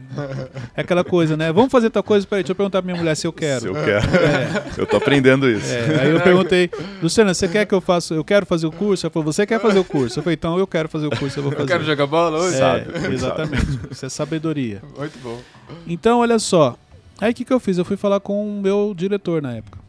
[0.76, 1.52] é aquela coisa, né?
[1.52, 2.24] Vamos fazer tal coisa?
[2.24, 3.62] Peraí, deixa eu perguntar pra minha mulher se eu quero.
[3.62, 4.06] Se eu quero.
[4.16, 4.64] É.
[4.78, 5.72] Eu tô aprendendo isso.
[5.72, 6.02] É.
[6.02, 6.70] Aí eu perguntei,
[7.02, 8.14] Luciana, você quer que eu faça?
[8.14, 9.06] Eu quero fazer o curso?
[9.06, 10.20] Ela falou, você quer fazer o curso?
[10.20, 11.64] Eu falei, então eu quero fazer o curso, eu vou fazer.
[11.64, 12.54] Eu quero jogar bola hoje?
[12.54, 13.12] É, Sabe.
[13.12, 13.80] Exatamente.
[13.90, 14.82] Isso é sabedoria.
[14.96, 15.40] Muito bom.
[15.84, 16.78] Então, olha só.
[17.20, 17.76] Aí o que, que eu fiz?
[17.76, 19.80] Eu fui falar com o meu diretor na época.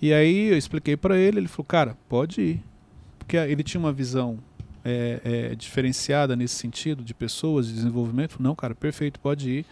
[0.00, 2.69] E aí eu expliquei para ele, ele falou, cara, pode ir
[3.30, 4.40] porque ele tinha uma visão
[4.84, 8.42] é, é, diferenciada nesse sentido de pessoas, de desenvolvimento.
[8.42, 9.66] Não, cara, perfeito, pode ir.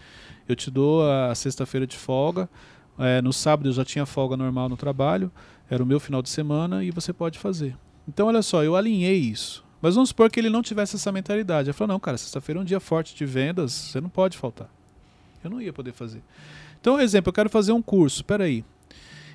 [0.48, 2.48] Eu te dou a sexta-feira de folga.
[2.96, 5.28] É, no sábado eu já tinha folga normal no trabalho,
[5.68, 7.76] era o meu final de semana e você pode fazer.
[8.06, 9.64] Então, olha só, eu alinhei isso.
[9.82, 11.68] Mas vamos supor que ele não tivesse essa mentalidade.
[11.68, 14.70] Ele falou: não, cara, sexta-feira é um dia forte de vendas, você não pode faltar.
[15.42, 16.22] Eu não ia poder fazer.
[16.80, 18.24] Então, exemplo, eu quero fazer um curso.
[18.24, 18.64] Peraí,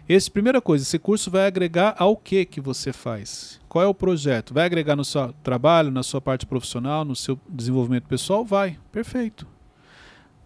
[0.08, 3.60] esse, primeira coisa, esse curso vai agregar ao que que você faz?
[3.70, 4.54] Qual é o projeto?
[4.54, 8.44] Vai agregar no seu trabalho, na sua parte profissional, no seu desenvolvimento pessoal?
[8.44, 9.48] Vai, perfeito.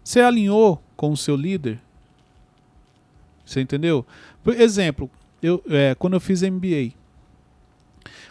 [0.04, 1.80] Você alinhou com o seu líder?
[3.44, 4.06] Você entendeu?
[4.44, 5.10] Por exemplo,
[5.42, 6.92] eu, é, quando eu fiz MBA,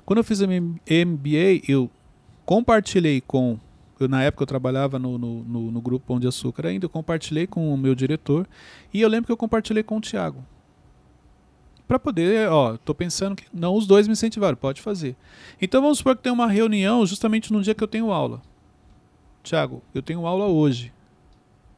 [0.06, 1.90] quando eu fiz MBA, eu
[2.46, 3.60] compartilhei com
[4.00, 6.90] eu, na época eu trabalhava no, no, no, no, grupo Pão de Açúcar ainda, eu
[6.90, 8.48] compartilhei com o meu diretor
[8.94, 10.46] e eu lembro que eu compartilhei com o Thiago
[11.88, 15.16] para poder, ó, tô pensando que não os dois me incentivaram, pode fazer.
[15.62, 18.42] Então vamos supor que tem uma reunião justamente no dia que eu tenho aula.
[19.42, 20.92] Tiago, eu tenho aula hoje.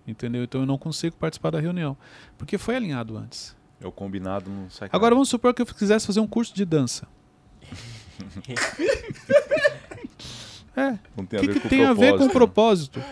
[0.07, 0.43] Entendeu?
[0.43, 1.95] Então eu não consigo participar da reunião,
[2.37, 3.55] porque foi alinhado antes.
[3.79, 4.89] É o combinado não sai.
[4.91, 7.07] Agora vamos supor que eu quisesse fazer um curso de dança.
[10.75, 10.97] é.
[11.15, 11.91] Não tem a que ver que com tem propósito.
[11.91, 13.03] a ver com o propósito.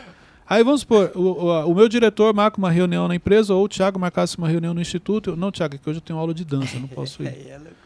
[0.49, 3.67] Aí vamos supor, o, o, o meu diretor marca uma reunião na empresa, ou o
[3.67, 5.31] Thiago marcasse uma reunião no instituto.
[5.31, 7.27] Eu, não, Thiago, é que hoje eu tenho aula de dança, eu não posso ir.
[7.35, 7.77] Aí é loucura.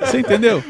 [0.00, 0.62] Você entendeu?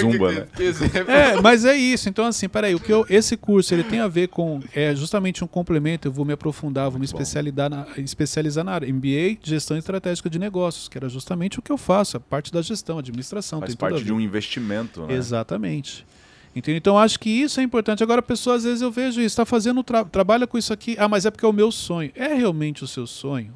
[0.00, 0.46] Zumba, né?
[0.54, 1.10] Que exemplo.
[1.10, 2.08] É, mas é isso.
[2.08, 5.42] Então, assim, peraí, o que eu, esse curso ele tem a ver com é justamente
[5.42, 6.08] um complemento.
[6.08, 8.92] Eu vou me aprofundar, vou me especializar na, especializar na área.
[8.92, 12.62] MBA, gestão estratégica de negócios, que era justamente o que eu faço, a parte da
[12.62, 13.60] gestão, administração.
[13.60, 14.06] Faz tem tudo a parte ver.
[14.06, 15.14] de um investimento, né?
[15.14, 16.06] Exatamente.
[16.54, 16.78] Entendeu?
[16.78, 18.02] Então acho que isso é importante.
[18.02, 20.96] Agora, a pessoa, às vezes eu vejo isso, está fazendo, tra trabalha com isso aqui,
[20.98, 22.12] ah, mas é porque é o meu sonho.
[22.14, 23.54] É realmente o seu sonho?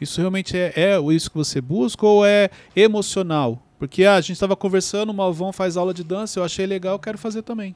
[0.00, 3.62] Isso realmente é, é isso que você busca ou é emocional?
[3.78, 6.94] Porque ah, a gente estava conversando, o Malvão faz aula de dança, eu achei legal,
[6.94, 7.74] eu quero fazer também.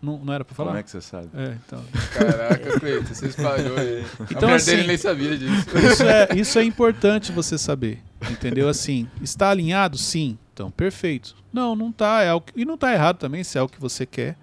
[0.00, 0.68] Não, não era para falar?
[0.68, 1.28] Como é que você sabe?
[1.34, 1.82] É, então.
[2.14, 4.04] Caraca, Cleiton, você espalhou aí.
[4.30, 5.66] Então, a mulher assim, dele nem sabia disso.
[5.76, 8.00] Isso é, isso é importante você saber.
[8.30, 8.68] Entendeu?
[8.68, 9.98] Assim, está alinhado?
[9.98, 10.38] Sim.
[10.54, 11.34] Então, perfeito.
[11.52, 12.22] Não, não tá.
[12.22, 14.36] É algo, e não está errado também se é o que você quer.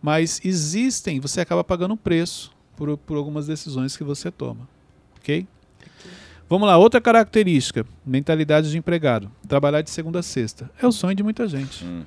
[0.00, 4.68] Mas existem, você acaba pagando um preço por, por algumas decisões que você toma.
[5.18, 5.46] Ok?
[6.48, 9.30] Vamos lá, outra característica: mentalidade de empregado.
[9.48, 10.70] Trabalhar de segunda a sexta.
[10.80, 11.84] É o sonho de muita gente.
[11.84, 12.04] Uhum.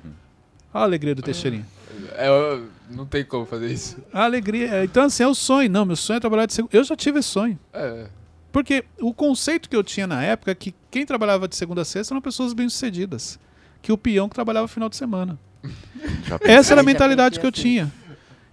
[0.72, 1.66] A alegria do Teixeirinha.
[2.16, 4.02] É, não tem como fazer isso.
[4.12, 4.84] A alegria.
[4.84, 5.70] Então, assim, é o sonho.
[5.70, 6.76] Não, meu sonho é trabalhar de segunda.
[6.76, 7.58] Eu já tive esse sonho.
[7.72, 8.08] É.
[8.52, 11.84] Porque o conceito que eu tinha na época é que quem trabalhava de segunda a
[11.84, 13.38] sexta eram pessoas bem-sucedidas.
[13.82, 15.38] Que o peão que trabalhava final de semana.
[16.40, 17.92] Essa era a mentalidade que eu pensei tinha.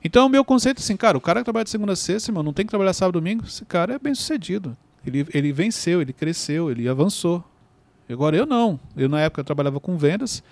[0.04, 2.30] Então, o meu conceito é assim, cara, o cara que trabalha de segunda a sexta,
[2.30, 4.76] irmão, não tem que trabalhar sábado e domingo, esse cara é bem-sucedido.
[5.06, 7.44] Ele, ele venceu, ele cresceu, ele avançou.
[8.10, 8.78] Agora eu não.
[8.98, 10.44] Eu, na época, eu trabalhava com vendas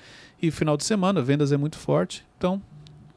[0.41, 2.26] e final de semana, vendas é muito forte.
[2.38, 2.62] Então,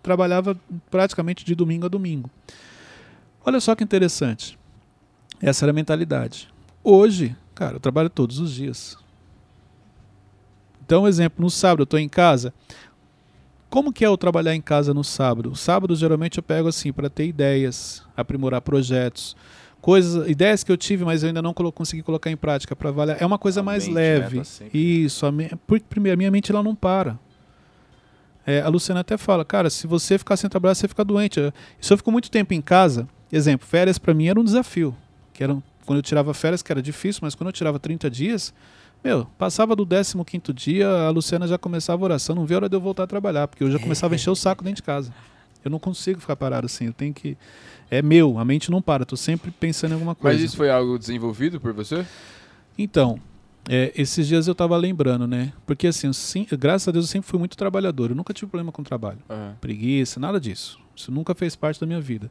[0.05, 0.57] trabalhava
[0.91, 2.31] praticamente de domingo a domingo.
[3.45, 4.57] Olha só que interessante.
[5.43, 6.49] Essa era a mentalidade.
[6.83, 8.97] Hoje, cara, eu trabalho todos os dias.
[10.85, 12.53] Então, um exemplo, no sábado eu estou em casa.
[13.71, 15.51] Como que é eu trabalhar em casa no sábado?
[15.51, 19.35] O sábado geralmente eu pego assim para ter ideias, aprimorar projetos,
[19.81, 22.91] coisas, ideias que eu tive, mas eu ainda não colo- consegui colocar em prática para
[22.91, 23.21] avaliar.
[23.21, 24.39] É uma coisa A mais né, leve.
[24.43, 25.33] tá Isso, a
[25.89, 27.19] primeiro a minha mente ela não para.
[28.47, 31.39] É, a Luciana até fala, cara, se você ficar sem trabalhar, você fica doente.
[31.41, 34.95] Eu- Se eu fico muito tempo em casa, exemplo, férias para mim era um desafio.
[35.33, 38.53] Que era quando eu tirava férias, que era difícil, mas quando eu tirava 30 dias,
[39.03, 42.69] meu, passava do 15 dia, a Luciana já começava a oração, não vê a hora
[42.69, 44.83] de eu voltar a trabalhar, porque eu já começava a encher o saco dentro de
[44.83, 45.13] casa.
[45.65, 47.37] Eu não consigo ficar parado assim, eu tenho que.
[47.91, 50.37] É meu, a mente não para, tô sempre pensando em alguma coisa.
[50.39, 52.05] Mas isso foi algo desenvolvido por você?
[52.77, 53.19] Então,
[53.69, 55.53] é, esses dias eu tava lembrando, né?
[55.67, 58.71] Porque assim, sim- graças a Deus eu sempre fui muito trabalhador, eu nunca tive problema
[58.73, 59.19] com trabalho.
[59.29, 59.57] Aham.
[59.61, 60.79] Preguiça, nada disso.
[60.95, 62.31] Isso nunca fez parte da minha vida.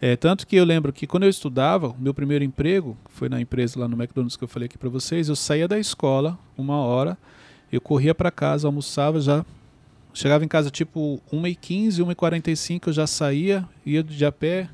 [0.00, 3.40] É, tanto que eu lembro que quando eu estudava, o meu primeiro emprego foi na
[3.40, 5.28] empresa lá no McDonald's que eu falei aqui para vocês.
[5.28, 7.16] Eu saía da escola uma hora,
[7.72, 9.44] eu corria para casa, almoçava, já
[10.12, 14.68] chegava em casa tipo 1h15, 1h45, eu já saía, ia de a pé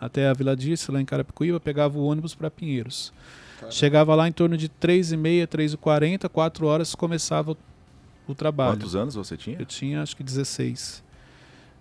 [0.00, 3.12] até a Vila Dice, lá em Carapicuíba, pegava o ônibus para Pinheiros.
[3.70, 7.56] Chegava lá em torno de 3h30, 3h40, 4 horas começava o-
[8.28, 8.76] o trabalho.
[8.78, 9.56] Quantos anos você tinha?
[9.58, 11.02] Eu tinha acho que 16.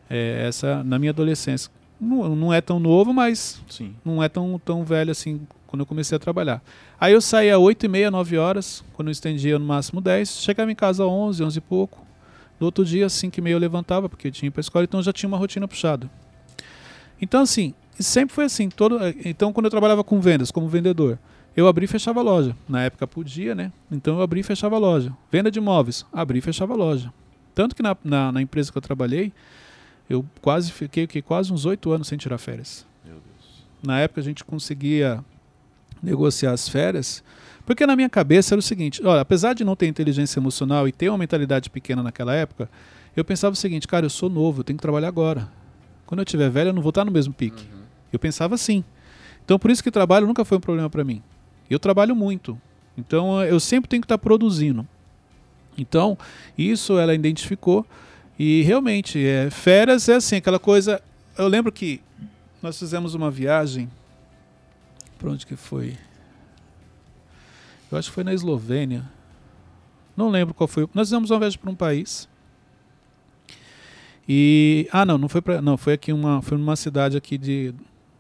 [0.10, 1.70] É, essa na minha adolescência.
[2.00, 3.96] Não, não é tão novo, mas Sim.
[4.04, 6.62] não é tão, tão velho assim quando eu comecei a trabalhar.
[7.00, 10.30] Aí eu saía 8 e meia, 9 horas, quando eu estendia no máximo 10.
[10.42, 12.06] Chegava em casa 11, 11 e pouco.
[12.60, 15.12] No outro dia, 5 e meia eu levantava, porque eu tinha para escola, então já
[15.14, 16.10] tinha uma rotina puxada.
[17.22, 18.70] Então assim, sempre foi assim.
[18.70, 21.18] Todo, então quando eu trabalhava com vendas, como vendedor,
[21.56, 22.56] eu abria e fechava a loja.
[22.68, 23.72] Na época podia, né?
[23.92, 25.16] Então eu abria e fechava a loja.
[25.32, 27.14] Venda de imóveis, abria e fechava a loja.
[27.54, 29.32] Tanto que na, na, na empresa que eu trabalhei,
[30.10, 31.22] eu quase fiquei o quê?
[31.22, 32.86] quase uns oito anos sem tirar férias.
[33.06, 33.66] Meu Deus.
[33.82, 35.24] Na época a gente conseguia
[36.02, 37.24] negociar as férias,
[37.66, 40.92] porque na minha cabeça era o seguinte: olha, apesar de não ter inteligência emocional e
[40.92, 42.70] ter uma mentalidade pequena naquela época,
[43.16, 45.50] eu pensava o seguinte, cara, eu sou novo, eu tenho que trabalhar agora.
[46.06, 47.66] Quando eu tiver velho, eu não vou estar no mesmo pique.
[48.12, 48.84] Eu pensava assim.
[49.46, 51.22] Então por isso que trabalho nunca foi um problema para mim.
[51.70, 52.60] Eu trabalho muito.
[52.98, 54.88] Então eu sempre tenho que estar produzindo.
[55.78, 56.18] Então,
[56.58, 57.86] isso ela identificou
[58.38, 61.02] e realmente, é, férias é assim, aquela coisa.
[61.38, 62.02] Eu lembro que
[62.62, 63.90] nós fizemos uma viagem.
[65.18, 65.98] Para onde que foi?
[67.92, 69.10] Eu acho que foi na Eslovênia.
[70.18, 70.88] Não lembro qual foi.
[70.94, 72.28] Nós fizemos uma viagem para um país.
[74.28, 77.74] E ah, não, não foi para, não, foi aqui uma, foi numa cidade aqui de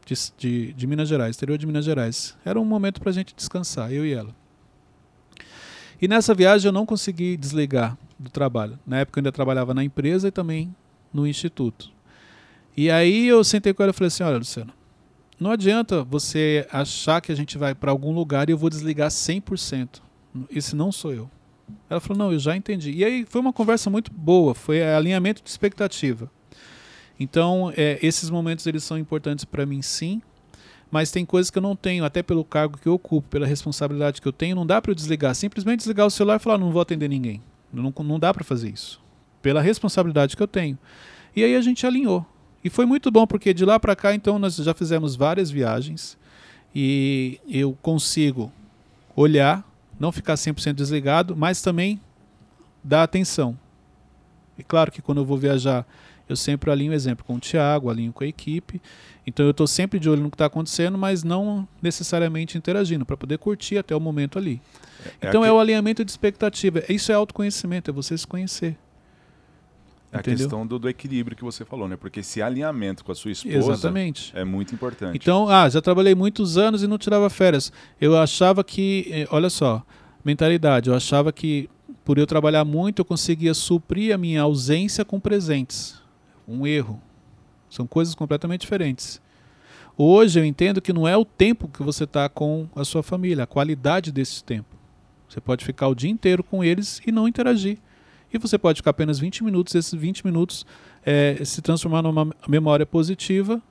[0.05, 2.35] de, de, de Minas Gerais, exterior de Minas Gerais.
[2.43, 4.35] Era um momento para a gente descansar, eu e ela.
[6.01, 8.77] E nessa viagem eu não consegui desligar do trabalho.
[8.85, 10.75] Na época eu ainda trabalhava na empresa e também
[11.13, 11.91] no instituto.
[12.75, 14.73] E aí eu sentei com ela e falei assim: olha, Luciana,
[15.39, 19.09] não adianta você achar que a gente vai para algum lugar e eu vou desligar
[19.09, 20.01] 100%.
[20.49, 21.29] Esse não sou eu.
[21.89, 22.91] Ela falou: não, eu já entendi.
[22.91, 26.29] E aí foi uma conversa muito boa, foi alinhamento de expectativa.
[27.19, 30.21] Então, é, esses momentos eles são importantes para mim, sim.
[30.91, 34.21] Mas tem coisas que eu não tenho, até pelo cargo que eu ocupo, pela responsabilidade
[34.21, 35.33] que eu tenho, não dá para eu desligar.
[35.33, 37.41] Simplesmente desligar o celular e falar, não vou atender ninguém.
[37.71, 39.01] Não, não dá para fazer isso.
[39.41, 40.77] Pela responsabilidade que eu tenho.
[41.35, 42.25] E aí a gente alinhou.
[42.63, 46.17] E foi muito bom, porque de lá para cá, então, nós já fizemos várias viagens.
[46.75, 48.51] E eu consigo
[49.15, 49.67] olhar,
[49.99, 51.99] não ficar 100% desligado, mas também
[52.83, 53.57] dar atenção.
[54.57, 55.85] E claro que quando eu vou viajar,
[56.27, 58.81] eu sempre alinho exemplo com o Thiago, alinho com a equipe.
[59.25, 63.15] Então eu estou sempre de olho no que está acontecendo, mas não necessariamente interagindo, para
[63.17, 64.61] poder curtir até o momento ali.
[65.21, 66.83] É então é aqui- o alinhamento de expectativa.
[66.89, 68.77] Isso é autoconhecimento, é você se conhecer.
[70.11, 71.97] É a questão do, do equilíbrio que você falou, né?
[71.97, 74.31] Porque esse alinhamento com a sua esposa Exatamente.
[74.35, 75.15] é muito importante.
[75.15, 77.71] Então, ah, já trabalhei muitos anos e não tirava férias.
[77.99, 79.83] Eu achava que, eh, olha só,
[80.23, 81.67] mentalidade, eu achava que
[82.05, 85.99] por eu trabalhar muito eu conseguia suprir a minha ausência com presentes.
[86.47, 87.01] Um erro.
[87.69, 89.21] São coisas completamente diferentes.
[89.97, 93.43] Hoje eu entendo que não é o tempo que você está com a sua família,
[93.43, 94.75] a qualidade desse tempo.
[95.27, 97.77] Você pode ficar o dia inteiro com eles e não interagir.
[98.33, 100.65] E você pode ficar apenas 20 minutos, esses 20 minutos
[101.05, 103.61] eh, se transformar numa memória positiva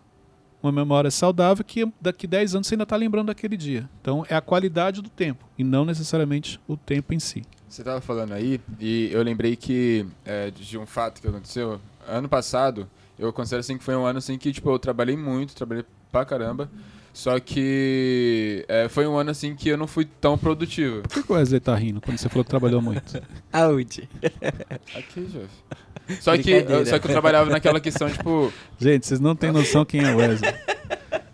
[0.63, 3.89] uma memória saudável que daqui 10 anos você ainda está lembrando daquele dia.
[4.01, 7.43] Então é a qualidade do tempo e não necessariamente o tempo em si.
[7.73, 11.81] Você tava falando aí, e eu lembrei que é, de um fato que aconteceu.
[12.07, 12.87] Ano passado,
[13.19, 15.83] eu considero assim que foi um ano assim que, tipo, eu trabalhei muito, trabalhei
[16.13, 16.71] pra caramba.
[17.15, 21.01] Só que é, foi um ano assim que eu não fui tão produtivo.
[21.01, 23.23] Por que que o Wesley tá rindo quando você falou que trabalhou muito?
[23.51, 24.07] Aonde?
[24.95, 26.21] Aqui, Jeff.
[26.21, 29.83] Só que, eu, só que eu trabalhava naquela questão, tipo, Gente, vocês não têm noção
[29.87, 30.55] quem é o Wesley.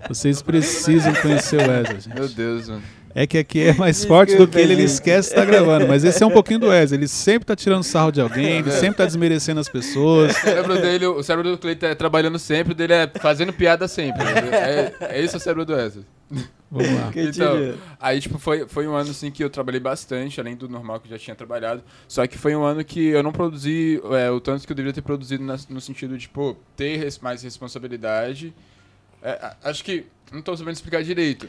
[0.09, 2.15] Vocês precisam conhecer o Wesley, gente.
[2.15, 2.98] meu Deus, mano.
[3.15, 5.89] É que aqui é mais forte do que ele, ele esquece que tá gravando.
[5.89, 7.01] Mas esse é um pouquinho do Wesley.
[7.01, 10.37] Ele sempre tá tirando sarro de alguém, ele sempre tá desmerecendo as pessoas.
[10.37, 13.89] O cérebro dele, o cérebro do Cleiton é trabalhando sempre, o dele é fazendo piada
[13.89, 14.23] sempre.
[14.53, 16.05] É, é esse o cérebro do Wesley.
[16.71, 17.11] Vamos lá.
[17.17, 21.01] Então, aí, tipo, foi, foi um ano, assim, que eu trabalhei bastante, além do normal
[21.01, 21.83] que eu já tinha trabalhado.
[22.07, 24.93] Só que foi um ano que eu não produzi é, o tanto que eu deveria
[24.93, 28.53] ter produzido na- no sentido de, pô, ter res- mais responsabilidade.
[29.23, 31.49] É, acho que não tô sabendo explicar direito.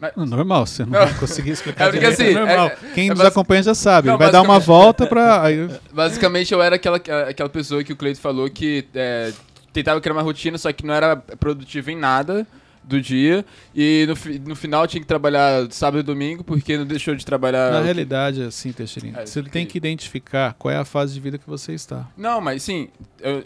[0.00, 1.06] Mas, Normal, você não Não.
[1.06, 2.66] vai conseguir explicar É porque direito, assim, é normal.
[2.68, 4.06] é- Quem é nos basic- acompanha já sabe.
[4.06, 5.42] Não, ele vai dar uma volta pra...
[5.46, 9.32] Aí, basicamente, eu era aquela, aquela pessoa que o Cleito falou que é,
[9.72, 12.46] tentava criar uma rotina, só que não era produtivo em nada
[12.84, 13.44] do dia.
[13.74, 17.72] E no, no final tinha que trabalhar sábado e domingo, porque não deixou de trabalhar...
[17.72, 19.18] Na realidade, é assim, Teixeirinho.
[19.18, 22.06] É, Você tem que- identificar qual é a fase de vida que você está.
[22.16, 22.88] Não, mas sim.
[23.20, 23.42] eu-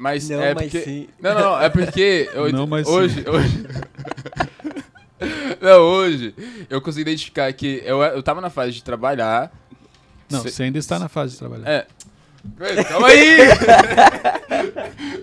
[0.00, 0.80] mas Não, é mas porque.
[0.82, 1.08] sim.
[1.20, 2.30] Não, não, não, é porque.
[2.34, 2.92] eu- Não, mas sim.
[2.92, 3.66] hoje, hoje.
[5.60, 6.34] Não, hoje
[6.68, 9.52] eu consegui identificar que eu, eu tava na fase de trabalhar.
[10.30, 11.68] Não, você ainda está na fase de trabalhar.
[11.68, 11.86] É.
[12.84, 13.38] Calma aí!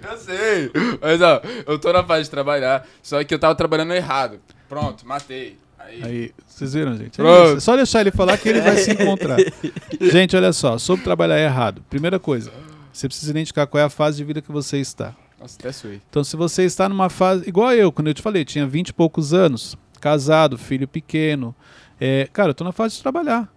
[0.10, 0.71] eu sei.
[1.02, 4.39] Mas ó, eu tô na fase de trabalhar, só que eu tava trabalhando errado.
[4.67, 5.58] Pronto, matei.
[5.80, 6.04] Aí.
[6.04, 7.21] Aí, vocês viram, gente?
[7.21, 9.38] É só deixar ele falar que ele vai se encontrar.
[10.02, 11.84] Gente, olha só, sobre trabalhar errado.
[11.88, 12.52] Primeira coisa,
[12.91, 15.13] você precisa identificar qual é a fase de vida que você está.
[15.39, 16.02] Nossa, até suei.
[16.10, 17.48] Então, se você está numa fase.
[17.48, 21.56] Igual eu, quando eu te falei, tinha 20 e poucos anos, casado, filho pequeno.
[22.00, 23.52] É, cara, eu tô na fase de trabalhar.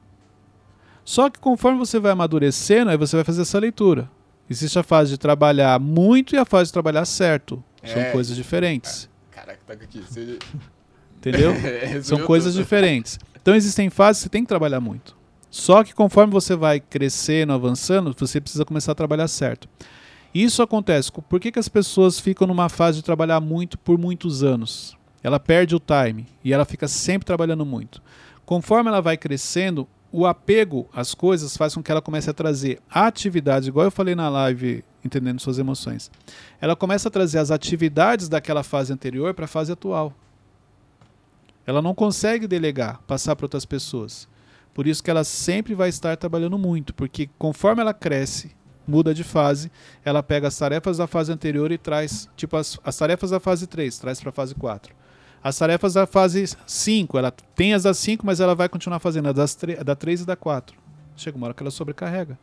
[1.04, 4.10] Só que conforme você vai amadurecendo, aí você vai fazer essa leitura.
[4.48, 7.62] Existe a fase de trabalhar muito e a fase de trabalhar certo.
[7.84, 8.10] São É.
[8.12, 9.10] coisas diferentes.
[9.30, 10.00] Caraca, tá aqui.
[10.00, 10.38] Você...
[11.18, 11.52] Entendeu?
[11.64, 12.62] É, São coisas tudo.
[12.62, 13.18] diferentes.
[13.42, 15.14] Então existem fases que você tem que trabalhar muito.
[15.50, 19.68] Só que conforme você vai crescendo, avançando, você precisa começar a trabalhar certo.
[20.34, 21.10] Isso acontece.
[21.12, 24.96] co- Por que, que as pessoas ficam numa fase de trabalhar muito por muitos anos?
[25.22, 28.02] Ela perde o time e ela fica sempre trabalhando muito.
[28.44, 32.80] Conforme ela vai crescendo, o apego às coisas faz com que ela comece a trazer
[32.88, 36.10] atividades, igual eu falei na live, entendendo suas emoções.
[36.60, 40.14] Ela começa a trazer as atividades daquela fase anterior para a fase atual.
[41.66, 44.26] Ela não consegue delegar, passar para outras pessoas.
[44.72, 49.22] Por isso que ela sempre vai estar trabalhando muito, porque conforme ela cresce, muda de
[49.22, 49.70] fase,
[50.02, 53.66] ela pega as tarefas da fase anterior e traz, tipo as, as tarefas da fase
[53.66, 54.94] 3, traz para a fase 4.
[55.42, 59.28] As tarefas da fase 5, ela tem as das 5, mas ela vai continuar fazendo
[59.28, 60.76] as das da 3 e da 4.
[61.16, 62.38] Chega uma hora que ela sobrecarrega.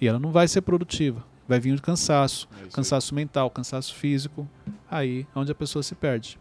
[0.00, 1.24] E ela não vai ser produtiva.
[1.46, 4.48] Vai vir o cansaço, É cansaço mental, cansaço físico.
[4.90, 6.38] Aí é onde a pessoa se perde.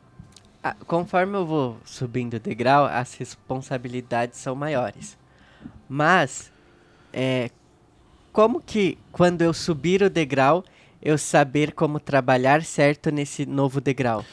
[0.63, 5.17] Ah, conforme eu vou subindo o degrau, as responsabilidades são maiores.
[5.87, 6.51] Mas,
[7.11, 7.49] é,
[8.31, 10.63] como que quando eu subir o degrau,
[11.01, 14.23] eu saber como trabalhar certo nesse novo degrau?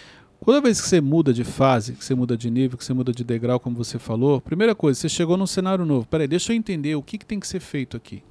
[0.44, 3.12] Toda vez que você muda de fase, que você muda de nível, que você muda
[3.12, 6.06] de degrau, como você falou, primeira coisa, você chegou num cenário novo.
[6.06, 8.22] Peraí, deixa eu entender o que, que tem que ser feito aqui.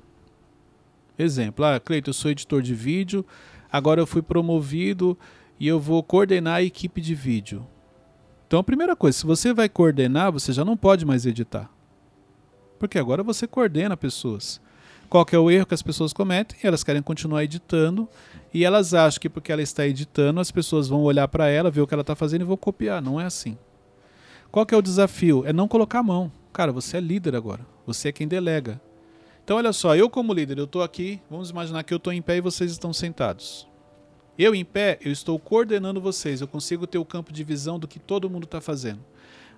[1.18, 3.26] Exemplo, ah, Cleiton, eu sou editor de vídeo,
[3.72, 5.18] agora eu fui promovido
[5.60, 7.66] e eu vou coordenar a equipe de vídeo.
[8.48, 11.70] Então, a primeira coisa, se você vai coordenar, você já não pode mais editar.
[12.78, 14.62] Porque agora você coordena pessoas.
[15.10, 16.58] Qual que é o erro que as pessoas cometem?
[16.64, 18.08] Elas querem continuar editando
[18.56, 21.82] e elas acham que porque ela está editando, as pessoas vão olhar para ela, ver
[21.82, 23.02] o que ela está fazendo e vão copiar.
[23.02, 23.58] Não é assim.
[24.50, 25.46] Qual que é o desafio?
[25.46, 26.32] É não colocar a mão.
[26.54, 27.68] Cara, você é líder agora.
[27.86, 28.80] Você é quem delega.
[29.44, 32.22] Então, olha só, eu como líder, eu estou aqui, vamos imaginar que eu estou em
[32.22, 33.68] pé e vocês estão sentados.
[34.40, 37.90] Eu em pé, eu estou coordenando vocês, eu consigo ter o campo de visão do
[37.90, 39.04] que todo mundo está fazendo.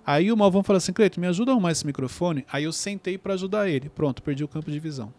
[0.04, 2.44] Aí o Malvão fala assim, Cleito, me ajuda a arrumar esse microfone.
[2.50, 3.88] Aí eu sentei para ajudar ele.
[3.88, 5.14] Pronto, perdi o campo de visão.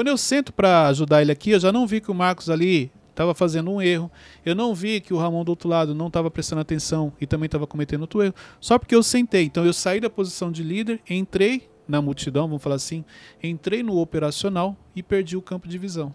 [0.00, 2.90] Quando eu sento para ajudar ele aqui, eu já não vi que o Marcos ali
[3.10, 4.10] estava fazendo um erro.
[4.46, 7.44] Eu não vi que o Ramon do outro lado não estava prestando atenção e também
[7.44, 8.34] estava cometendo outro erro.
[8.58, 9.44] Só porque eu sentei.
[9.44, 13.04] Então eu saí da posição de líder, entrei na multidão, vamos falar assim,
[13.42, 16.14] entrei no operacional e perdi o campo de visão.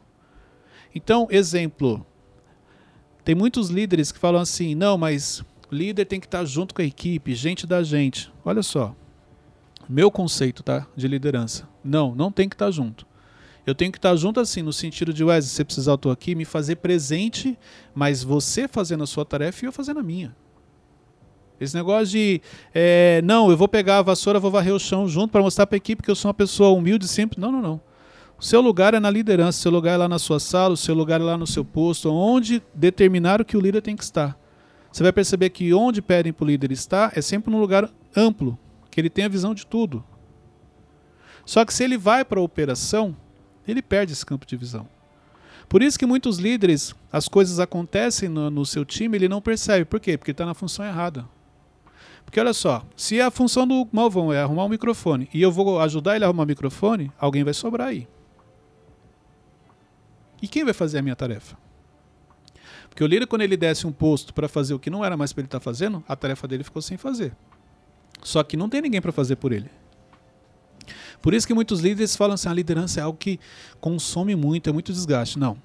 [0.95, 2.03] Então, exemplo,
[3.23, 6.85] tem muitos líderes que falam assim: não, mas líder tem que estar junto com a
[6.85, 8.33] equipe, gente da gente.
[8.43, 8.95] Olha só,
[9.87, 11.69] meu conceito tá, de liderança.
[11.83, 13.05] Não, não tem que estar junto.
[13.65, 16.11] Eu tenho que estar junto assim, no sentido de, Wesley, se você precisar, eu estou
[16.11, 17.57] aqui, me fazer presente,
[17.93, 20.35] mas você fazendo a sua tarefa e eu fazendo a minha.
[21.59, 22.41] Esse negócio de,
[22.73, 25.75] é, não, eu vou pegar a vassoura, vou varrer o chão junto para mostrar para
[25.75, 27.39] a equipe que eu sou uma pessoa humilde sempre.
[27.39, 27.81] Não, não, não.
[28.37, 30.77] O seu lugar é na liderança, o seu lugar é lá na sua sala, o
[30.77, 34.03] seu lugar é lá no seu posto, onde determinar o que o líder tem que
[34.03, 34.37] estar.
[34.91, 38.59] Você vai perceber que onde pedem para o líder estar é sempre num lugar amplo,
[38.91, 40.03] que ele tem a visão de tudo.
[41.45, 43.15] Só que se ele vai para a operação,
[43.67, 44.87] ele perde esse campo de visão.
[45.67, 49.85] Por isso que muitos líderes, as coisas acontecem no, no seu time, ele não percebe.
[49.85, 50.17] Por quê?
[50.17, 51.25] Porque está na função errada.
[52.23, 55.79] Porque olha só, se a função do malvão é arrumar um microfone e eu vou
[55.79, 58.07] ajudar ele a arrumar um microfone, alguém vai sobrar aí.
[60.41, 61.57] E quem vai fazer a minha tarefa?
[62.89, 65.33] Porque o líder, quando ele desce um posto para fazer o que não era mais
[65.33, 67.35] para ele estar tá fazendo, a tarefa dele ficou sem fazer.
[68.23, 69.69] Só que não tem ninguém para fazer por ele.
[71.21, 73.39] Por isso que muitos líderes falam assim: a liderança é algo que
[73.79, 75.39] consome muito, é muito desgaste.
[75.39, 75.57] Não.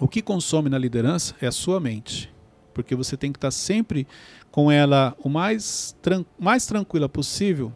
[0.00, 2.32] O que consome na liderança é a sua mente.
[2.72, 4.06] Porque você tem que estar sempre
[4.52, 7.72] com ela o mais, tran mais tranquila possível,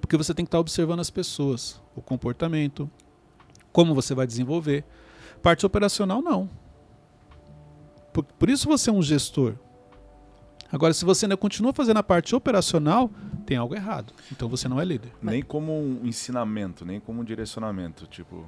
[0.00, 2.90] porque você tem que estar observando as pessoas, o comportamento,
[3.72, 4.84] como você vai desenvolver.
[5.42, 6.50] Parte operacional, não.
[8.12, 9.54] Por, por isso você é um gestor.
[10.70, 13.10] Agora, se você ainda continua fazendo a parte operacional,
[13.44, 14.12] tem algo errado.
[14.32, 15.12] Então você não é líder.
[15.22, 18.06] Nem como um ensinamento, nem como um direcionamento.
[18.06, 18.44] Tipo,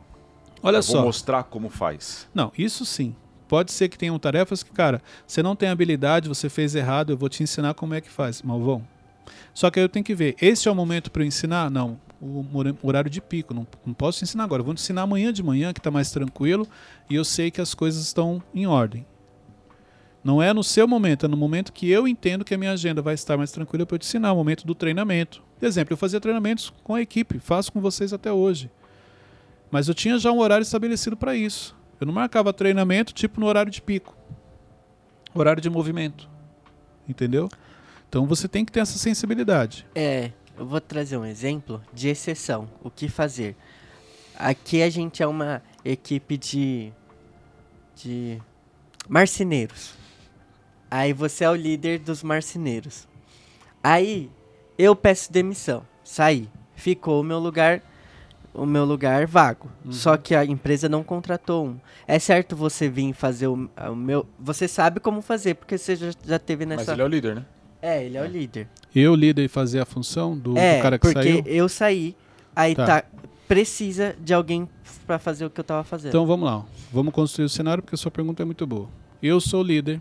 [0.63, 0.99] olha só.
[0.99, 2.29] Vou mostrar como faz.
[2.35, 3.15] Não, isso sim.
[3.47, 7.17] Pode ser que tenham tarefas que, cara, você não tem habilidade, você fez errado, eu
[7.17, 8.43] vou te ensinar como é que faz.
[8.43, 8.87] Malvão.
[9.55, 11.71] Só que aí eu tenho que ver, esse é o momento para eu ensinar?
[11.71, 12.45] Não, o
[12.83, 14.61] horário de pico, não, não posso te ensinar agora.
[14.61, 16.67] Eu vou te ensinar amanhã de manhã, que está mais tranquilo,
[17.09, 19.07] e eu sei que as coisas estão em ordem.
[20.29, 23.01] Não é no seu momento, é no momento que eu entendo que a minha agenda
[23.01, 25.43] vai estar mais tranquila para eu te ensinar, o momento do treinamento.
[25.59, 28.71] Por exemplo, eu fazia treinamentos com a equipe, faço com vocês até hoje.
[29.71, 31.75] Mas eu tinha já um horário estabelecido para isso.
[31.99, 34.15] Eu não marcava treinamento tipo no horário de pico.
[35.35, 36.29] Horário de movimento.
[37.09, 37.49] Entendeu?
[38.07, 39.87] Então você tem que ter essa sensibilidade.
[39.95, 42.69] É, eu vou trazer um exemplo de exceção.
[42.85, 43.57] O que fazer?
[44.37, 46.93] Aqui a gente é uma equipe de
[47.97, 48.39] de
[49.09, 49.97] marceneiros.
[50.91, 53.07] Aí você é o líder dos marceneiros.
[53.83, 54.31] Aí
[54.79, 56.49] eu peço demissão, saí.
[56.75, 57.83] Ficou o meu lugar
[58.55, 59.71] o meu lugar vago.
[59.85, 59.93] Uhum.
[59.93, 61.77] Só que a empresa não contratou um.
[62.07, 64.27] É certo você vir fazer o, o meu.
[64.39, 66.83] Você sabe como fazer, porque você já, já teve nessa.
[66.83, 67.45] Mas ele é o líder, né?
[67.81, 68.25] É, ele é, é.
[68.25, 68.69] o líder.
[68.95, 71.45] Eu, líder, fazer a função do, é, do cara que porque saiu?
[71.47, 72.17] eu saí,
[72.57, 72.87] aí tá.
[72.87, 73.05] tá
[73.47, 74.69] precisa de alguém
[75.07, 76.09] para fazer o que eu tava fazendo.
[76.09, 76.65] Então vamos lá.
[76.93, 78.89] Vamos construir o cenário, porque a sua pergunta é muito boa.
[79.23, 80.01] Eu sou líder,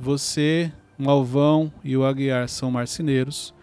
[0.00, 3.54] você, Malvão e o Aguiar são marceneiros.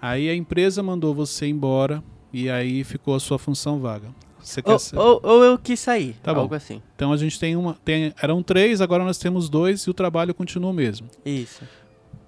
[0.00, 4.08] Aí a empresa mandou você embora e aí ficou a sua função vaga.
[4.38, 4.96] Você ou, ser...
[4.96, 6.54] ou, ou, eu quis sair, tá algo bom.
[6.54, 6.80] assim.
[6.94, 7.74] Então a gente tem uma.
[7.84, 11.08] Tem, eram três, agora nós temos dois e o trabalho continua o mesmo.
[11.24, 11.64] Isso.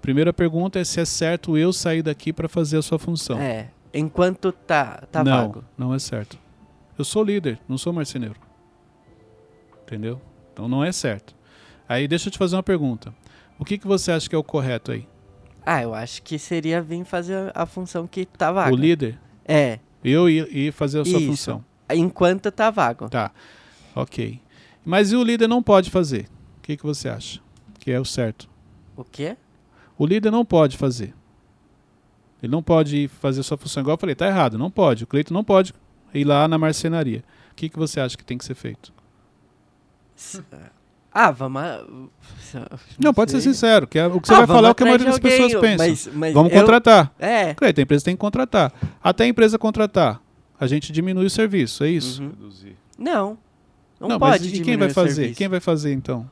[0.01, 3.39] Primeira pergunta é se é certo eu sair daqui para fazer a sua função.
[3.39, 3.69] É.
[3.93, 5.63] Enquanto tá, tá não, vago.
[5.77, 6.37] Não é certo.
[6.97, 8.35] Eu sou líder, não sou marceneiro.
[9.83, 10.19] Entendeu?
[10.51, 11.35] Então não é certo.
[11.87, 13.13] Aí deixa eu te fazer uma pergunta.
[13.61, 15.07] O que, que você acha que é o correto aí?
[15.63, 18.73] Ah, eu acho que seria vir fazer a função que tá vaga.
[18.73, 19.19] O líder?
[19.45, 19.77] É.
[20.03, 21.27] Eu ir fazer a sua Isso.
[21.27, 21.63] função.
[21.93, 23.07] Enquanto tá vago.
[23.07, 23.31] Tá.
[23.95, 24.41] Ok.
[24.83, 26.27] Mas e o líder não pode fazer?
[26.57, 27.39] O que, que você acha?
[27.77, 28.49] Que é o certo.
[28.97, 29.37] O quê?
[29.95, 31.13] O líder não pode fazer.
[32.41, 35.03] Ele não pode fazer a sua função igual eu falei, tá errado, não pode.
[35.03, 35.71] O Cleito não pode
[36.15, 37.23] ir lá na marcenaria.
[37.51, 38.91] O que, que você acha que tem que ser feito?
[41.13, 41.61] Ah, vamos.
[42.97, 44.83] Não, pode ser sincero, que é, o que você Ah, vai falar é o que
[44.83, 45.87] a maioria das alguém, pessoas pensam.
[45.87, 47.13] Mas, mas Vamos eu- contratar.
[47.19, 47.53] É.
[47.53, 48.71] Cleiton, a empresa tem que contratar.
[49.03, 50.21] Até a empresa contratar,
[50.59, 52.21] a gente diminui o serviço, é isso?
[52.23, 52.31] Uhum.
[52.97, 53.37] Não.
[53.99, 55.13] Não, Não, pode mas e quem diminuir vai o fazer?
[55.15, 55.37] serviço.
[55.37, 56.29] Quem vai fazer então?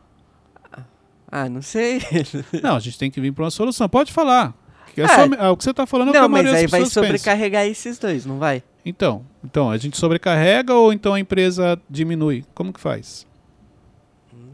[1.32, 2.02] Ah, não sei.
[2.64, 3.88] Não, a gente tem que vir para uma solução.
[3.88, 4.52] Pode falar.
[4.96, 5.08] Que é É.
[5.08, 6.64] só- ah, o que você está falando é o que a não, mas maioria aí
[6.64, 7.18] das vai pessoas pensa.
[7.20, 8.64] sobrecarregar esses dois, não vai?
[8.84, 12.44] Então, então, a gente sobrecarrega ou então a empresa diminui?
[12.56, 13.28] Como que faz?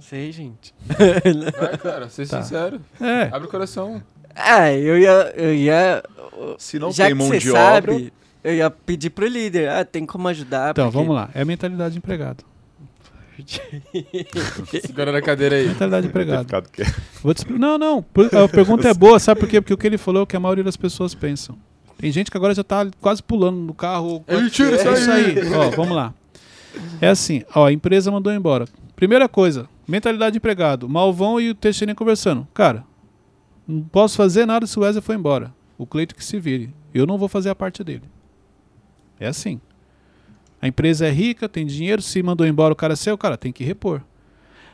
[0.06, 0.72] Não sei, gente.
[1.60, 2.44] Vai, cara, ser Tá.
[2.44, 2.80] sincero.
[3.02, 4.04] É, Abre o coração.
[4.36, 5.34] Ah, eu ia.
[5.36, 6.04] Eu ia
[6.60, 8.12] Se não já tem que mão você de sabe, obra,
[8.44, 9.70] eu ia pedir pro líder.
[9.70, 10.72] Ah, tem como ajudar.
[10.72, 11.30] então porque- vamos lá.
[11.34, 12.44] É a mentalidade de empregado.
[14.86, 15.68] Segura na cadeira aí.
[15.68, 16.46] Mentalidade empregado.
[16.72, 16.96] quieto.
[17.24, 18.06] Vou te Não, não.
[18.44, 19.60] A pergunta é boa, sabe por quê?
[19.60, 21.58] Porque o que ele falou é o que a maioria das pessoas pensam.
[21.98, 24.24] Tem gente que agora já tá quase pulando no carro.
[24.28, 25.54] É mentira isso É isso aí.
[25.54, 26.14] Ó, vamos lá.
[27.02, 28.66] É assim, ó, a empresa mandou embora.
[28.96, 30.90] Primeira coisa, mentalidade de empregado.
[30.90, 32.48] Malvão e o Teixeirinha conversando.
[32.54, 32.84] Cara,
[33.68, 35.54] não posso fazer nada se o Wesley foi embora.
[35.78, 36.74] O Cleito que se vire.
[36.94, 38.04] Eu não vou fazer a parte dele.
[39.20, 39.60] É assim.
[40.62, 43.64] A empresa é rica, tem dinheiro, se mandou embora o cara seu, cara, tem que
[43.64, 44.02] repor.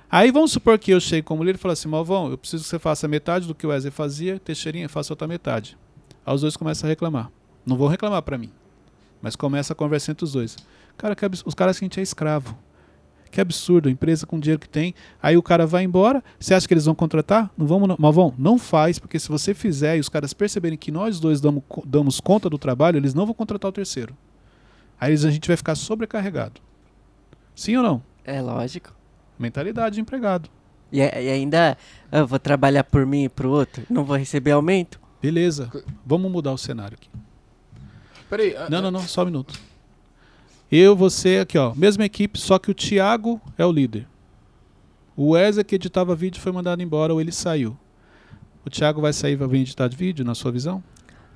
[0.10, 2.70] Aí vamos supor que eu chegue como líder e falo assim, Malvão, eu preciso que
[2.70, 5.78] você faça metade do que o Wesley fazia, Teixeirinha faça outra metade.
[6.26, 7.32] Aí os dois começam a reclamar.
[7.66, 8.52] Não vão reclamar pra mim,
[9.22, 10.58] mas começa a conversa entre os dois.
[10.98, 12.58] Cara, os caras que a gente é escravo.
[13.32, 14.94] Que absurdo, a empresa com o dinheiro que tem.
[15.24, 17.50] Aí o cara vai embora, você acha que eles vão contratar?
[17.58, 17.96] Não vamos, não.
[17.98, 21.64] Malvão, não faz, porque se você fizer e os caras perceberem que nós dois damos,
[21.86, 24.16] damos conta do trabalho, eles não vão contratar o terceiro.
[25.00, 26.60] Aí eles- a gente vai ficar sobrecarregado.
[27.56, 28.04] Sim ou não?
[28.26, 28.94] É lógico.
[29.40, 30.50] Mentalidade de empregado.
[30.92, 31.78] E, a- e ainda
[32.12, 33.84] ah, eu vou trabalhar por mim e pro outro.
[33.90, 35.00] Não vou receber aumento?
[35.22, 35.72] Beleza,
[36.06, 37.10] vamos mudar o cenário aqui.
[38.30, 38.56] Peraí.
[38.58, 39.58] ah, Não, não, não, só um minuto.
[40.72, 44.08] Eu, você, aqui ó, mesma equipe, só que o Thiago é o líder.
[45.16, 47.78] O Wesley que editava vídeo foi mandado embora ou ele saiu.
[48.66, 50.82] O Thiago vai sair e vai vir editar vídeo, na sua visão?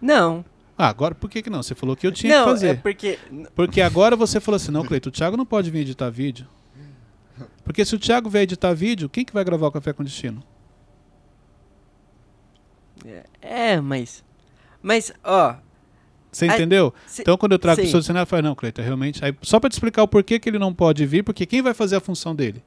[0.01, 0.45] Não.
[0.77, 1.61] Ah, agora por que, que não?
[1.61, 2.67] Você falou que eu tinha não, que fazer.
[2.67, 3.19] é porque.
[3.53, 6.47] Porque agora você falou assim, não, Cleito, o Thiago não pode vir editar vídeo.
[7.63, 10.43] Porque se o Thiago vier editar vídeo, quem que vai gravar o Café com Destino?
[13.41, 14.23] É, mas.
[14.81, 15.55] Mas, ó.
[16.35, 16.93] Você Ai, entendeu?
[17.07, 17.87] se- Então, quando eu trago sim.
[17.87, 19.23] o seu cenário, eu falo, não, Cleiton, realmente.
[19.23, 21.73] Aí, só para te explicar o porquê que ele não pode vir, porque quem vai
[21.73, 22.61] fazer a função dele?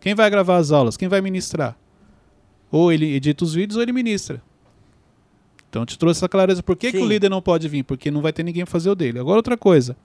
[0.00, 0.96] Quem vai gravar as aulas?
[0.96, 1.76] Quem vai ministrar?
[2.70, 4.40] Ou ele edita os vídeos ou ele ministra.
[5.68, 6.62] Então, te trouxe essa clareza.
[6.62, 7.82] Por que, que o líder não pode vir?
[7.82, 9.18] Porque não vai ter ninguém fazer o dele.
[9.18, 9.96] Agora, outra coisa.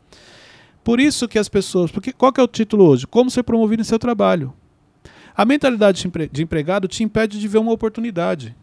[0.83, 1.91] Por isso que as pessoas.
[1.91, 3.05] Porque, qual que é o título hoje?
[3.05, 4.51] Como ser promovido em seu trabalho.
[5.37, 8.55] A mentalidade de empregado te impede de ver uma oportunidade.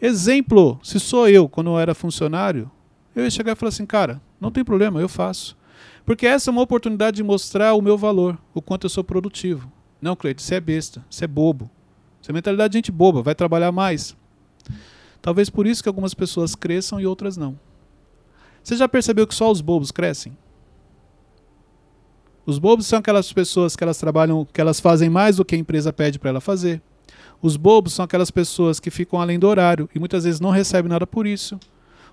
[0.00, 2.70] Exemplo, se sou eu, quando eu era funcionário,
[3.14, 5.56] eu ia chegar e falar assim, cara, não tem problema, eu faço.
[6.04, 9.70] Porque essa é uma oportunidade de mostrar o meu valor, o quanto eu sou produtivo.
[10.00, 11.70] Não, Cleito, você é besta, você é bobo.
[12.20, 14.16] Você é mentalidade de gente boba, vai trabalhar mais.
[15.20, 17.58] Talvez por isso que algumas pessoas cresçam e outras não.
[18.62, 20.36] Você já percebeu que só os bobos crescem?
[22.46, 25.58] Os bobos são aquelas pessoas que elas trabalham, que elas fazem mais do que a
[25.58, 26.82] empresa pede para ela fazer.
[27.40, 30.90] Os bobos são aquelas pessoas que ficam além do horário e muitas vezes não recebem
[30.90, 31.58] nada por isso.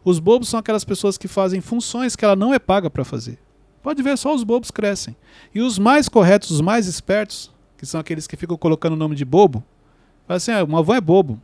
[0.03, 3.37] Os bobos são aquelas pessoas que fazem funções que ela não é paga para fazer.
[3.83, 5.15] Pode ver, só os bobos crescem.
[5.53, 9.15] E os mais corretos, os mais espertos, que são aqueles que ficam colocando o nome
[9.15, 9.63] de bobo,
[10.27, 11.41] fala assim: ah, o avô é bobo.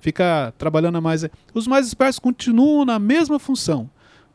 [0.00, 1.24] Fica trabalhando a mais.
[1.54, 3.88] Os mais espertos continuam na mesma função.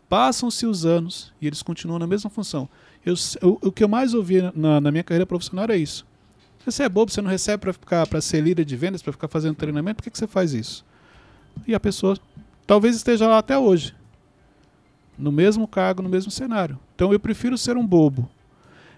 [0.08, 2.70] Passam-se os anos e eles continuam na mesma função.
[3.06, 6.06] Eu, o, o que eu mais ouvi na, na minha carreira profissional era isso.
[6.66, 9.30] Você é bobo, você não recebe para ficar para ser líder de vendas, para ficar
[9.30, 10.86] fazendo treinamento, por que, que você faz isso?
[11.66, 12.18] E a pessoa
[12.68, 13.96] talvez esteja lá até hoje.
[15.18, 16.78] No mesmo cargo, no mesmo cenário.
[16.94, 18.30] Então eu prefiro ser um bobo,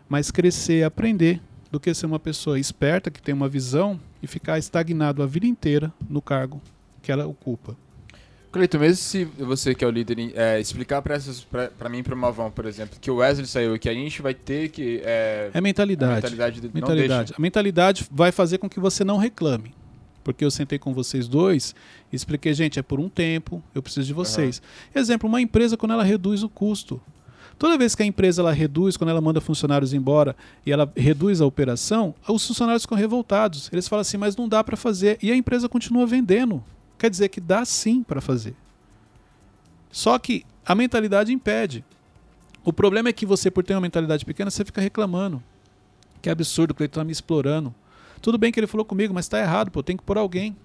[0.10, 1.40] mas crescer aprender,
[1.72, 5.46] do que ser uma pessoa esperta, que tem uma visão, e ficar estagnado a vida
[5.46, 6.60] inteira no cargo
[7.02, 7.78] que ela ocupa.
[8.52, 11.46] Cleiton, mesmo se você que é o líder é, explicar pra, essas,
[11.78, 14.24] pra mim e pro Malvão, por exemplo, que o Wesley saiu e que a gente
[14.24, 15.02] vai ter que.
[15.04, 16.12] É, É mentalidade.
[16.12, 17.34] a mentalidade de, mentalidade.
[17.38, 19.72] A mentalidade vai fazer com que você não reclame.
[20.34, 21.74] Porque eu sentei com vocês dois
[22.14, 24.62] e expliquei, gente, é por um tempo, eu preciso de vocês.
[24.94, 27.02] Exemplo, uma empresa quando ela reduz o custo.
[27.58, 31.42] Toda vez que a empresa ela reduz, quando ela manda funcionários embora e ela reduz
[31.42, 33.70] a operação, os funcionários ficam revoltados.
[33.74, 35.18] Eles falam assim, mas não dá para fazer.
[35.20, 36.64] E a empresa continua vendendo.
[37.00, 38.56] Quer dizer que dá sim para fazer.
[39.92, 41.84] Só que a mentalidade impede.
[42.64, 45.42] O problema é que você, por ter uma mentalidade pequena, você fica reclamando.
[46.22, 47.74] Que absurdo, o Cleiton tá me explorando.
[48.22, 50.56] Tudo bem que ele falou comigo, mas está errado, pô, tem que pôr alguém.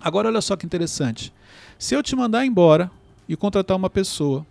[0.00, 1.32] Agora olha só que interessante.
[1.78, 2.90] Se eu te mandar embora
[3.28, 4.46] e contratar uma pessoa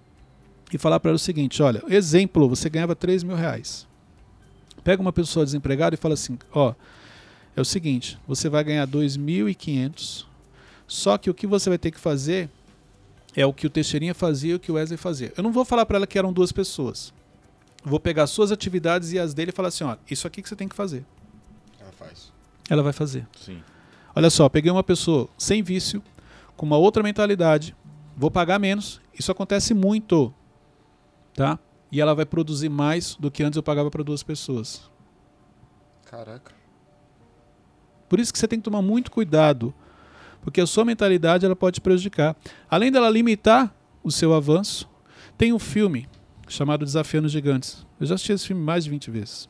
[0.71, 3.87] e falar para ela o seguinte, olha, exemplo, você ganhava 3 mil reais.
[4.83, 6.73] Pega uma pessoa desempregada e fala assim, ó,
[7.55, 10.25] é o seguinte: você vai ganhar 2.500,
[10.87, 12.49] só que o que você vai ter que fazer
[13.35, 15.33] é o que o Teixeirinha fazia e o que o Wesley fazia.
[15.37, 17.13] Eu não vou falar para ela que eram duas pessoas.
[17.83, 20.55] Vou pegar suas atividades e as dele e falar assim: ó, isso aqui que você
[20.55, 21.03] tem que fazer.
[22.01, 22.31] Ela faz.
[22.69, 23.27] Ela vai fazer.
[23.37, 23.63] Sim.
[24.15, 26.03] Olha só, peguei uma pessoa sem vício,
[26.57, 27.75] com uma outra mentalidade,
[28.15, 29.01] vou pagar menos.
[29.17, 30.33] Isso acontece muito,
[31.33, 31.57] tá?
[31.91, 34.89] E ela vai produzir mais do que antes eu pagava para duas pessoas.
[36.05, 36.53] Caraca.
[38.09, 39.73] Por isso que você tem que tomar muito cuidado,
[40.41, 42.35] porque a sua mentalidade ela pode te prejudicar.
[42.69, 43.73] Além dela limitar
[44.03, 44.89] o seu avanço,
[45.37, 46.09] tem um filme
[46.47, 47.85] chamado Desafiando Gigantes.
[47.99, 49.49] Eu já assisti esse filme mais de 20 vezes.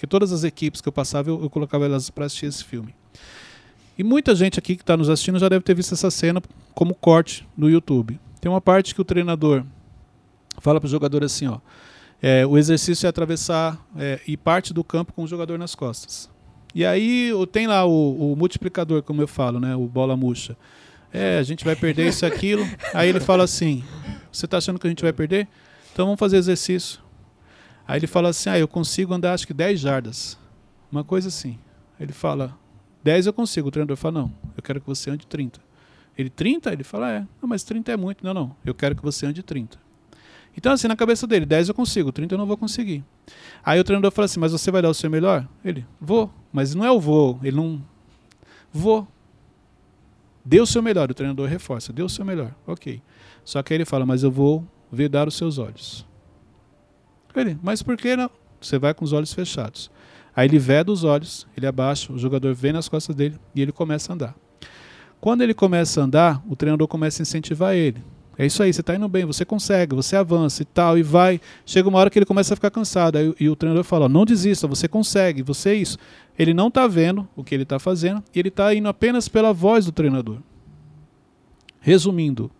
[0.00, 2.94] Porque todas as equipes que eu passava, eu, eu colocava elas para assistir esse filme.
[3.98, 6.40] E muita gente aqui que está nos assistindo já deve ter visto essa cena
[6.74, 8.18] como corte no YouTube.
[8.40, 9.62] Tem uma parte que o treinador
[10.58, 11.58] fala para o jogador assim, ó,
[12.22, 16.30] é, o exercício é atravessar é, e parte do campo com o jogador nas costas.
[16.74, 20.56] E aí tem lá o, o multiplicador, como eu falo, né, o bola murcha.
[21.12, 22.66] É, a gente vai perder isso e aquilo.
[22.94, 23.84] Aí ele fala assim:
[24.32, 25.46] Você está achando que a gente vai perder?
[25.92, 27.00] Então vamos fazer exercício.
[27.90, 30.38] Aí ele fala assim: Ah, eu consigo andar acho que 10 jardas.
[30.92, 31.58] Uma coisa assim.
[31.98, 32.56] Ele fala:
[33.02, 33.66] 10 eu consigo.
[33.66, 35.60] O treinador fala: Não, eu quero que você ande 30.
[36.16, 36.72] Ele 30?
[36.72, 38.24] Ele fala: É, não, mas 30 é muito.
[38.24, 39.76] Não, não, eu quero que você ande 30.
[40.56, 43.02] Então, assim, na cabeça dele: 10 eu consigo, 30 eu não vou conseguir.
[43.60, 45.44] Aí o treinador fala assim: Mas você vai dar o seu melhor?
[45.64, 46.32] Ele: Vou.
[46.52, 47.82] Mas não é o vou, ele não.
[48.72, 49.08] Vou.
[50.44, 51.10] Dê o seu melhor.
[51.10, 52.54] O treinador reforça: Dê o seu melhor.
[52.68, 53.02] Ok.
[53.44, 56.08] Só que aí ele fala: Mas eu vou vedar os seus olhos.
[57.34, 58.30] Ele: Mas por que não?
[58.60, 59.90] Você vai com os olhos fechados.
[60.34, 63.72] Aí ele veda os olhos, ele abaixa, o jogador vem nas costas dele e ele
[63.72, 64.34] começa a andar.
[65.20, 68.02] Quando ele começa a andar, o treinador começa a incentivar ele.
[68.38, 71.38] É isso aí, você está indo bem, você consegue, você avança e tal, e vai.
[71.66, 73.18] Chega uma hora que ele começa a ficar cansado.
[73.18, 75.98] Aí, e o treinador fala: não desista, você consegue, você é isso.
[76.38, 79.52] Ele não está vendo o que ele está fazendo e ele está indo apenas pela
[79.52, 80.38] voz do treinador.
[81.80, 82.50] Resumindo,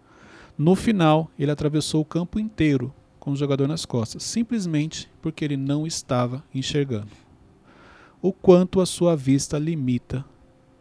[0.59, 5.57] no final, ele atravessou o campo inteiro com o jogador nas costas, simplesmente porque ele
[5.57, 7.11] não estava enxergando.
[8.21, 10.25] O quanto a sua vista limita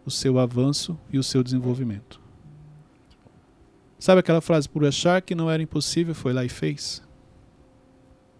[0.05, 2.19] o seu avanço e o seu desenvolvimento.
[3.99, 7.03] Sabe aquela frase, por achar que não era impossível, foi lá e fez?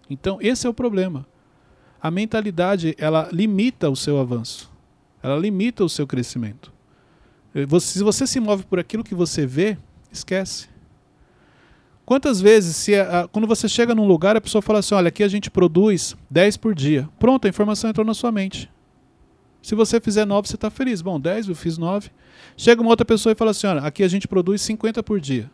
[0.10, 1.28] Então, esse é o problema.
[2.02, 4.72] A mentalidade, ela limita o seu avanço.
[5.22, 6.72] Ela limita o seu crescimento.
[7.54, 9.78] Eh, você- se você se move por aquilo que você vê,
[10.12, 10.70] esquece.
[12.10, 15.10] Quantas vezes, se a- a- quando você chega num lugar, a pessoa fala assim: olha,
[15.10, 17.08] aqui a gente produz 10 por dia.
[17.20, 18.68] Pronto, a informação entrou na sua mente.
[19.62, 21.04] Se você fizer 9, você está feliz.
[21.04, 22.10] Bom, 10, eu fiz 9.
[22.58, 25.52] Chega uma outra pessoa e fala assim: olha, aqui a gente produz 50 por dia.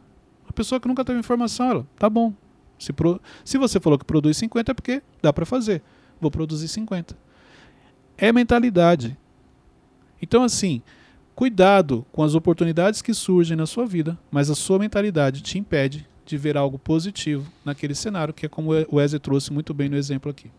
[0.47, 2.33] A pessoa que nunca teve informação, ela, tá bom.
[2.79, 5.83] Se, pro- se você falou que produz 50 é porque dá para fazer.
[6.21, 7.17] Vou produzir 50.
[8.17, 9.17] É mentalidade.
[10.21, 10.81] Então, assim,
[11.35, 16.07] cuidado com as oportunidades que surgem na sua vida, mas a sua mentalidade te impede
[16.25, 19.95] de ver algo positivo naquele cenário, que é como o Wesley trouxe muito bem no
[19.95, 20.51] exemplo aqui.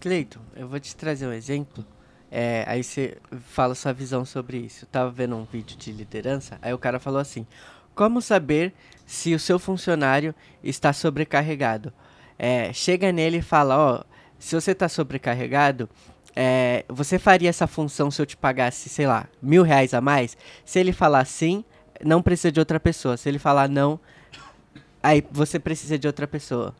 [0.00, 1.84] Cleiton, eu vou te trazer um exemplo.
[2.30, 4.84] É, aí você fala sua visão sobre isso.
[4.84, 7.46] Eu tava vendo um vídeo de liderança, aí o cara falou assim:
[7.94, 8.74] Como saber
[9.06, 11.92] se o seu funcionário está sobrecarregado?
[12.38, 14.04] É, chega nele e fala: Ó,
[14.38, 15.88] se você está sobrecarregado,
[16.34, 20.36] é, você faria essa função se eu te pagasse, sei lá, mil reais a mais?
[20.64, 21.64] Se ele falar sim,
[22.04, 23.16] não precisa de outra pessoa.
[23.16, 23.98] Se ele falar não,
[25.06, 26.74] aí você precisa de outra pessoa.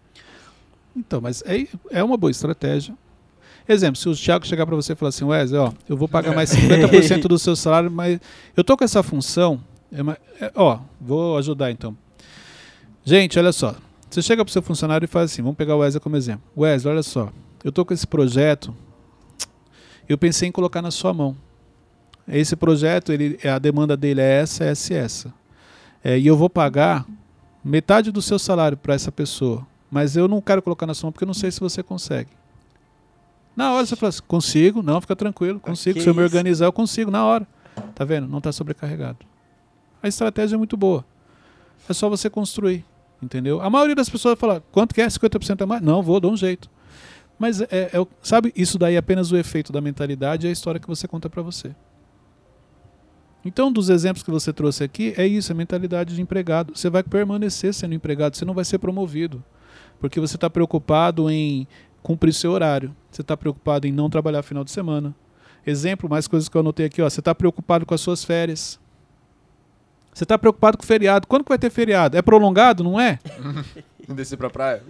[0.96, 2.94] Então, mas é, é uma boa estratégia.
[3.68, 6.34] Exemplo, se o Thiago chegar para você e falar assim, Wesley, ó, eu vou pagar
[6.34, 8.20] mais 50% do seu salário, mas
[8.56, 9.60] eu tô com essa função,
[9.92, 11.96] é ma- é, ó, vou ajudar então.
[13.04, 13.74] Gente, olha só,
[14.08, 16.42] você chega para o seu funcionário e fala assim, vamos pegar o Wesley como exemplo.
[16.56, 17.30] Wesley, olha só,
[17.64, 18.74] eu tô com esse projeto,
[20.08, 21.36] eu pensei em colocar na sua mão.
[22.28, 25.34] Esse projeto, ele, a demanda dele é essa, essa e essa.
[26.02, 27.04] É, e eu vou pagar
[27.66, 31.12] metade do seu salário para essa pessoa, mas eu não quero colocar na sua mão
[31.12, 32.30] porque eu não sei se você consegue.
[33.54, 35.94] Na hora você fala assim, consigo, não, fica tranquilo, consigo.
[35.94, 36.26] que Se eu me isso?
[36.34, 37.46] organizar, eu consigo, na hora.
[37.94, 38.28] Tá vendo?
[38.28, 39.18] Não está sobrecarregado.
[40.02, 41.04] A estratégia é muito boa.
[41.88, 42.84] É só você construir,
[43.22, 43.60] entendeu?
[43.62, 45.06] A maioria das pessoas fala, quanto que é?
[45.06, 45.82] 50% a mais?
[45.82, 46.68] Não, vou, dou um jeito.
[47.38, 50.52] Mas, é, é o- sabe, isso daí é apenas o efeito da mentalidade e a
[50.52, 51.74] história que você conta para você.
[53.46, 56.76] Então, dos exemplos que você trouxe aqui, é isso, a mentalidade de empregado.
[56.76, 59.42] Você vai permanecer sendo empregado, você não vai ser promovido.
[60.00, 61.66] Porque você está preocupado em
[62.02, 62.94] cumprir seu horário.
[63.10, 65.14] Você está preocupado em não trabalhar final de semana.
[65.66, 67.08] Exemplo, mais coisas que eu anotei aqui, ó.
[67.08, 68.78] Você está preocupado com as suas férias.
[70.12, 71.26] Você está preocupado com o feriado.
[71.26, 72.16] Quando que vai ter feriado?
[72.16, 73.18] É prolongado, não é?
[74.08, 74.82] Descer pra praia?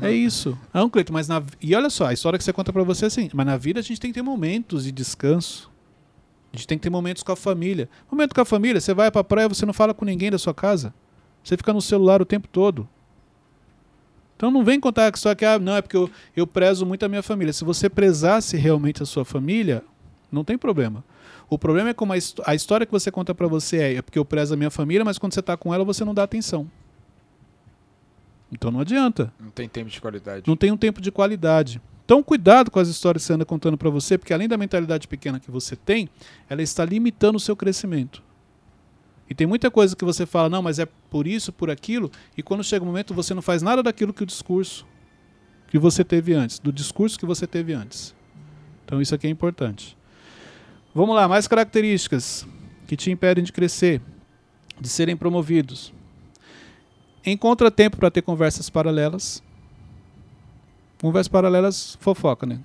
[0.00, 0.58] É isso.
[0.72, 1.42] Não, Cleiton, mas na...
[1.60, 3.80] E olha só, a história que você conta pra você é assim, mas na vida
[3.80, 5.70] a gente tem que ter momentos de descanso,
[6.56, 7.86] A gente tem que ter momentos com a família.
[8.10, 10.54] Momento com a família, você vai pra praia, você não fala com ninguém da sua
[10.54, 10.94] casa.
[11.44, 12.88] Você fica no celular o tempo todo.
[14.34, 17.04] Então não vem contar que só que ah, não é porque eu, eu prezo muito
[17.04, 17.52] a minha família.
[17.52, 19.84] Se você prezasse realmente a sua família,
[20.32, 21.04] não tem problema.
[21.46, 24.18] O problema é como a, a história que você conta pra você é, é porque
[24.18, 26.70] eu prezo a minha família, mas quando você tá com ela você não dá atenção.
[28.50, 29.30] Então não adianta.
[29.38, 30.44] Não tem tempo de qualidade.
[30.46, 31.82] Não tem um tempo de qualidade.
[32.06, 35.08] Então cuidado com as histórias que você anda contando pra você, porque além da mentalidade
[35.08, 36.08] pequena que você tem,
[36.48, 38.22] ela está limitando o seu crescimento.
[39.28, 42.44] E tem muita coisa que você fala, não, mas é por isso, por aquilo, e
[42.44, 44.86] quando chega o momento você não faz nada daquilo que o discurso
[45.66, 48.14] que você teve antes, do discurso que você teve antes.
[48.84, 49.98] Então isso aqui é importante.
[50.94, 52.46] Vamos lá, mais características
[52.86, 54.00] que te impedem de crescer,
[54.80, 55.92] de serem promovidos.
[57.24, 59.42] Encontra tempo para ter conversas paralelas.
[61.00, 62.60] Conversas paralelas, fofoca, né?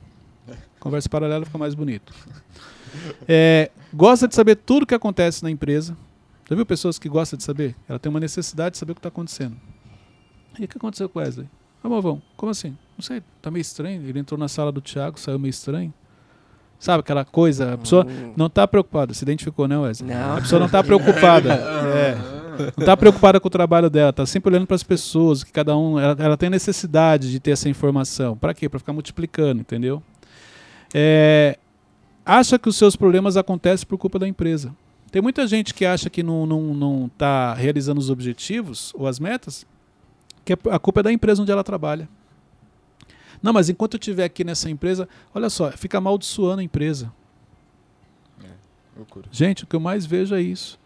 [0.80, 2.14] Conversa paralela fica mais bonito.
[3.28, 5.96] É, gosta de saber tudo o que acontece na empresa.
[6.50, 7.76] Já viu pessoas que gostam de saber?
[7.88, 9.56] Ela tem uma necessidade de saber o que está acontecendo.
[10.60, 11.48] E o que aconteceu com o Wesley?
[11.84, 12.76] Ah, Malvão, como assim?
[12.98, 14.02] Não sei, tá meio estranho.
[14.08, 15.94] Ele entrou na sala do Thiago, saiu meio estranho.
[16.80, 17.76] Sabe aquela coisa?
[17.76, 18.34] A pessoa Hum.
[18.36, 19.14] não está preocupada.
[19.14, 20.10] Se identificou, né, Wesley?
[20.14, 20.38] Não.
[20.38, 21.54] A pessoa não está preocupada.
[21.92, 22.41] É.
[22.78, 25.76] Não está preocupada com o trabalho dela, está sempre olhando para as pessoas, que cada
[25.78, 26.00] um.
[26.00, 28.38] Ela, ela tem necessidade de ter essa informação.
[28.38, 28.68] Para quê?
[28.70, 30.02] Para ficar multiplicando, entendeu?
[30.94, 31.58] É,
[32.26, 34.74] acha que os seus problemas acontecem por culpa da empresa.
[35.12, 39.08] Tem muita gente que acha que não está não, não tá realizando os objetivos ou
[39.08, 39.66] as metas,
[40.46, 42.08] que a culpa é da empresa onde ela trabalha.
[43.42, 47.12] Não, mas enquanto eu estiver aqui nessa empresa, olha só, fica amaldiçoando a empresa.
[48.96, 49.28] Loucura.
[49.32, 50.80] Gente, o que eu mais vejo é isso.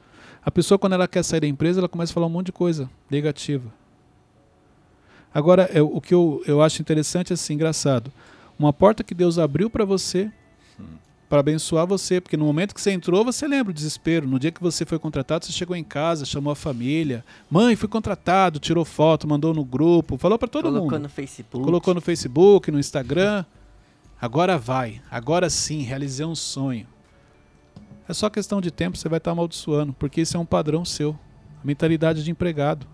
[0.46, 2.52] A pessoa, quando ela quer sair da empresa, ela começa a falar um monte de
[2.52, 3.74] coisa negativa.
[5.34, 8.12] Agora, é, o que eu, eu acho interessante, assim, engraçado.
[8.58, 10.32] Uma porta que Deus abriu para você,
[11.28, 14.28] para abençoar você, porque no momento que você entrou, você lembra o desespero.
[14.28, 17.26] No dia que você foi contratado, você chegou em casa, chamou a família.
[17.50, 21.02] Mãe, fui contratado, tirou foto, mandou no grupo, falou para todo Colocou mundo.
[21.02, 21.66] no Facebook.
[21.66, 23.43] Colocou no Facebook, no Instagram.
[24.22, 25.02] Agora vai.
[25.10, 26.86] Agora sim, realizei um sonho.
[28.08, 31.18] É só questão de tempo, você vai estar amaldiçoando, porque isso é um padrão seu.
[31.64, 32.88] A mentalidade de empregado.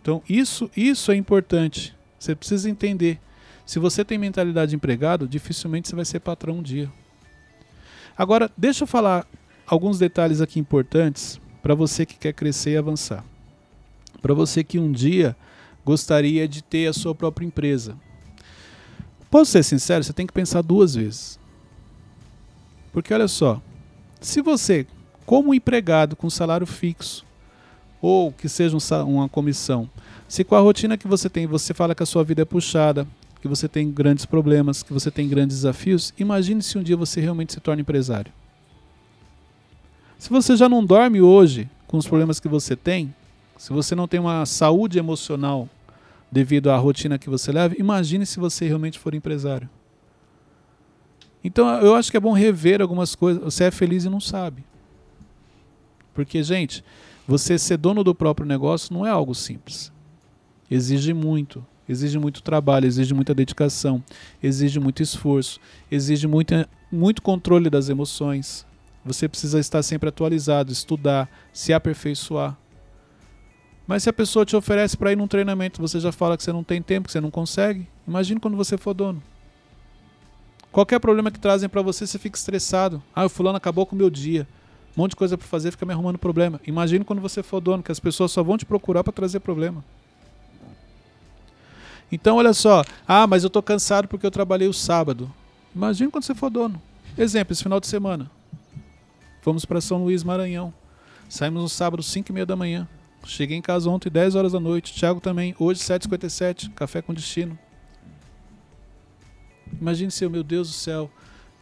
[0.00, 1.96] Então, isso, isso é importante.
[2.18, 3.20] Você precisa entender.
[3.64, 6.90] Se você tem mentalidade de empregado, dificilmente você vai ser patrão um dia.
[8.18, 9.26] Agora, deixa eu falar
[9.66, 13.24] alguns detalhes aqui importantes para você que quer crescer e avançar.
[14.20, 15.36] Para você que um dia
[15.84, 17.96] gostaria de ter a sua própria empresa.
[19.30, 21.38] Posso ser sincero, você tem que pensar duas vezes.
[22.92, 23.60] Porque olha só,
[24.20, 24.86] se você,
[25.24, 27.24] como empregado com salário fixo,
[28.00, 29.88] ou que seja um uma comissão,
[30.28, 33.06] se com a rotina que você tem, você fala que a sua vida é puxada,
[33.40, 37.20] que você tem grandes problemas, que você tem grandes desafios, imagine se um dia você
[37.20, 38.32] realmente se torna empresário.
[40.18, 43.12] Se você já não dorme hoje com os problemas que você tem,
[43.56, 45.68] se você não tem uma saúde emocional
[46.30, 49.68] devido à rotina que você leva, imagine se você realmente for empresário.
[51.44, 53.42] Então eu acho que é bom rever algumas coisas.
[53.42, 54.64] Você é feliz e não sabe.
[56.14, 56.84] Porque, gente,
[57.26, 59.90] você ser dono do próprio negócio não é algo simples.
[60.70, 61.64] Exige muito.
[61.88, 64.02] Exige muito trabalho, exige muita dedicação,
[64.42, 68.64] exige muito esforço, exige muita, muito controle das emoções.
[69.04, 72.56] Você precisa estar sempre atualizado, estudar, se aperfeiçoar.
[73.86, 76.52] Mas se a pessoa te oferece para ir num treinamento, você já fala que você
[76.52, 79.20] não tem tempo, que você não consegue, imagine quando você for dono.
[80.72, 83.02] Qualquer problema que trazem para você, você fica estressado.
[83.14, 84.48] Ah, o fulano acabou com o meu dia.
[84.96, 86.58] Um monte de coisa para fazer, fica me arrumando problema.
[86.66, 89.84] Imagine quando você for dono, que as pessoas só vão te procurar para trazer problema.
[92.10, 92.82] Então, olha só.
[93.06, 95.30] Ah, mas eu tô cansado porque eu trabalhei o sábado.
[95.74, 96.80] Imagine quando você for dono.
[97.18, 98.30] Exemplo, esse final de semana.
[99.42, 100.72] Fomos para São Luís, Maranhão.
[101.28, 102.88] Saímos no sábado, 5 e meia da manhã.
[103.26, 104.94] Cheguei em casa ontem, 10 horas da noite.
[104.94, 106.70] Thiago também, hoje, 7h57.
[106.74, 107.58] Café com destino.
[109.80, 111.10] Imagine se eu, meu Deus do céu,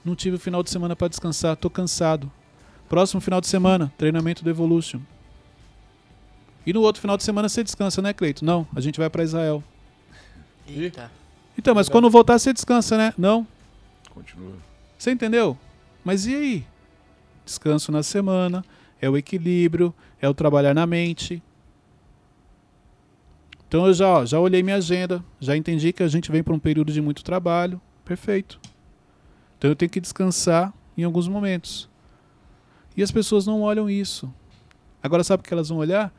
[0.04, 2.30] não tive o final de semana para descansar, tô cansado.
[2.88, 5.00] Próximo final de semana, treinamento do Evolution.
[6.66, 8.44] E no outro final de semana você descansa, né, Cleito?
[8.44, 9.62] Não, a gente vai para Israel.
[10.66, 11.10] Eita.
[11.56, 13.14] Então, mas quando voltar você descansa, né?
[13.16, 13.46] Não.
[14.10, 14.54] Continua.
[14.98, 15.56] Você entendeu?
[16.04, 16.66] Mas e aí?
[17.44, 18.64] Descanso na semana,
[19.00, 21.42] é o equilíbrio, é o trabalhar na mente.
[23.66, 26.52] Então eu já, ó, já olhei minha agenda, já entendi que a gente vem para
[26.52, 27.80] um período de muito trabalho.
[28.10, 28.60] Perfeito.
[29.56, 31.88] Então eu tenho que descansar em alguns momentos.
[32.96, 34.28] E as pessoas não olham isso.
[35.00, 36.12] Agora sabe o que elas vão olhar?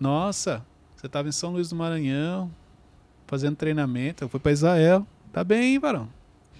[0.00, 0.66] Nossa,
[0.96, 2.50] você estava em São Luís do Maranhão,
[3.24, 5.06] fazendo treinamento, eu fui para Israel.
[5.32, 6.08] Tá bem, hein, varão?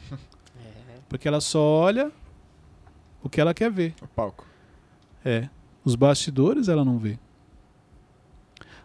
[0.56, 1.00] É.
[1.08, 2.12] Porque ela só olha
[3.20, 3.96] o que ela quer ver.
[4.00, 4.46] O palco.
[5.24, 5.48] É.
[5.84, 7.18] Os bastidores ela não vê.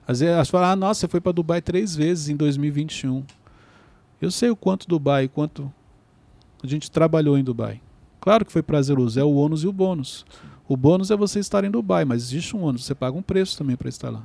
[0.08, 3.24] Às vezes elas falam, ah, nossa, você foi para Dubai três vezes em 2021.
[4.20, 5.72] Eu sei o quanto Dubai, quanto
[6.64, 7.82] a gente trabalhou em Dubai.
[8.22, 10.26] Claro que foi prazeroso, é o ônus e o bônus.
[10.68, 13.58] O bônus é você estar em Dubai, mas existe um ônus, você paga um preço
[13.58, 14.24] também para estar lá.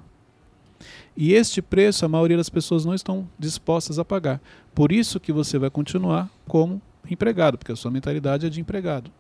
[1.17, 4.41] E este preço a maioria das pessoas não estão dispostas a pagar.
[4.73, 6.81] Por isso que você vai continuar como
[7.11, 9.11] empregado, porque a sua mentalidade é de empregado.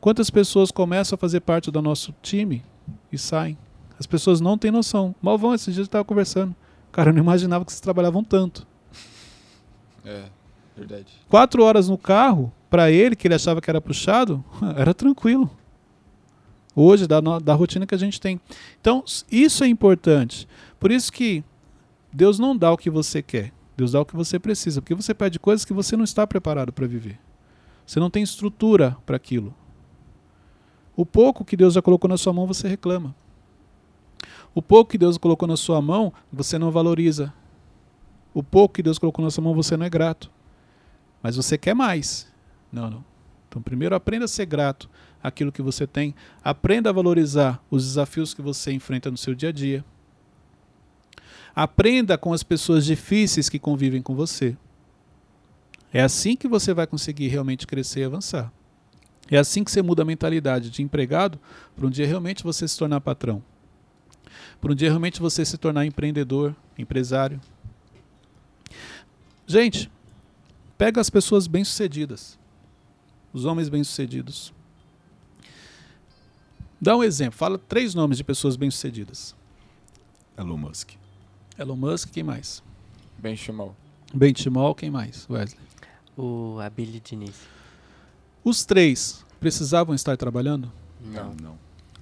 [0.00, 2.64] Quantas pessoas começam a fazer parte do nosso time
[3.12, 3.56] e saem?
[3.98, 5.14] As pessoas não têm noção.
[5.22, 6.54] Malvão, esses dias eu estava conversando.
[6.90, 8.66] Cara, eu não imaginava que vocês trabalhavam tanto.
[10.04, 10.24] É,
[10.86, 11.12] verdade.
[11.28, 14.44] Quatro horas no carro, para ele, que ele achava que era puxado,
[14.76, 15.50] era tranquilo.
[16.74, 18.40] Hoje, da, da rotina que a gente tem.
[18.80, 20.48] Então, isso é importante.
[20.80, 21.44] Por isso que
[22.10, 23.52] Deus não dá o que você quer.
[23.76, 24.80] Deus dá o que você precisa.
[24.80, 27.18] Porque você pede coisas que você não está preparado para viver.
[27.86, 29.54] Você não tem estrutura para aquilo.
[30.96, 33.14] O pouco que Deus já colocou na sua mão, você reclama.
[34.54, 37.32] O pouco que Deus colocou na sua mão, você não valoriza.
[38.32, 40.30] O pouco que Deus colocou na sua mão, você não é grato.
[41.22, 42.30] Mas você quer mais.
[42.72, 43.04] Não, não.
[43.48, 44.88] Então, primeiro aprenda a ser grato
[45.22, 46.14] àquilo que você tem.
[46.42, 49.84] Aprenda a valorizar os desafios que você enfrenta no seu dia a dia.
[51.54, 54.56] Aprenda com as pessoas difíceis que convivem com você.
[55.92, 58.50] É assim que você vai conseguir realmente crescer e avançar.
[59.30, 61.38] É assim que você muda a mentalidade de empregado
[61.76, 63.42] para um dia realmente você se tornar patrão.
[64.60, 67.38] Para um dia realmente você se tornar empreendedor, empresário.
[69.46, 69.90] Gente,
[70.82, 72.36] pega as pessoas bem-sucedidas,
[73.32, 74.52] os homens bem-sucedidos.
[76.80, 79.32] Dá um exemplo, fala três nomes de pessoas bem-sucedidas.
[80.36, 80.94] Elon Musk.
[81.56, 82.64] Elon Musk, quem mais?
[83.16, 83.76] Bem chamou.
[84.12, 85.24] Benchimol, quem mais?
[85.30, 85.64] Wesley.
[86.18, 87.36] O Abílio Diniz.
[88.42, 90.68] Os três precisavam estar trabalhando?
[91.00, 91.32] Não.
[91.40, 91.58] não.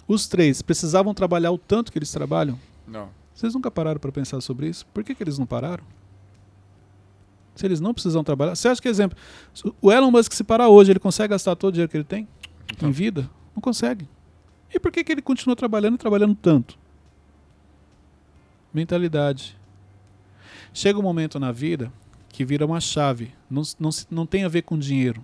[0.08, 2.58] Os três precisavam trabalhar o tanto que eles trabalham?
[2.88, 3.10] Não.
[3.34, 4.86] Vocês nunca pararam para pensar sobre isso?
[4.86, 5.84] Por que, que eles não pararam?
[7.60, 8.56] Se eles não precisam trabalhar.
[8.56, 9.18] Você acha que, exemplo,
[9.82, 12.26] o Elon Musk, se parar hoje, ele consegue gastar todo o dinheiro que ele tem
[12.72, 12.88] Então.
[12.88, 13.28] em vida?
[13.54, 14.08] Não consegue.
[14.74, 16.78] E por que, que ele continua trabalhando e trabalhando tanto?
[18.72, 19.58] Mentalidade.
[20.72, 21.92] Chega um momento na vida
[22.30, 23.34] que vira uma chave.
[23.50, 25.22] Não, não, não tem a ver com dinheiro.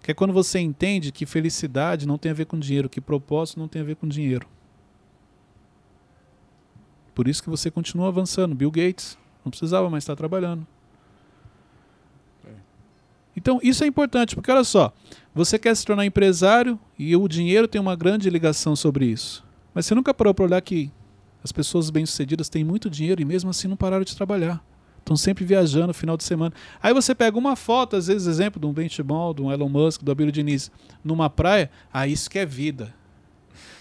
[0.00, 3.58] Que é quando você entende que felicidade não tem a ver com dinheiro, que propósito
[3.58, 4.46] não tem a ver com dinheiro.
[7.16, 8.54] Por isso que você continua avançando.
[8.54, 10.64] Bill Gates não precisava mais estar trabalhando.
[13.38, 14.92] Então, isso é importante, porque olha só,
[15.32, 19.44] você quer se tornar empresário e o dinheiro tem uma grande ligação sobre isso.
[19.72, 20.90] Mas você nunca parou para olhar que
[21.42, 24.60] as pessoas bem-sucedidas têm muito dinheiro e mesmo assim não pararam de trabalhar.
[24.98, 26.52] Estão sempre viajando no final de semana.
[26.82, 30.02] Aí você pega uma foto, às vezes, exemplo de um benchmark, de um Elon Musk,
[30.02, 30.68] do Abílio Diniz,
[31.04, 32.92] numa praia, ah, isso que é vida.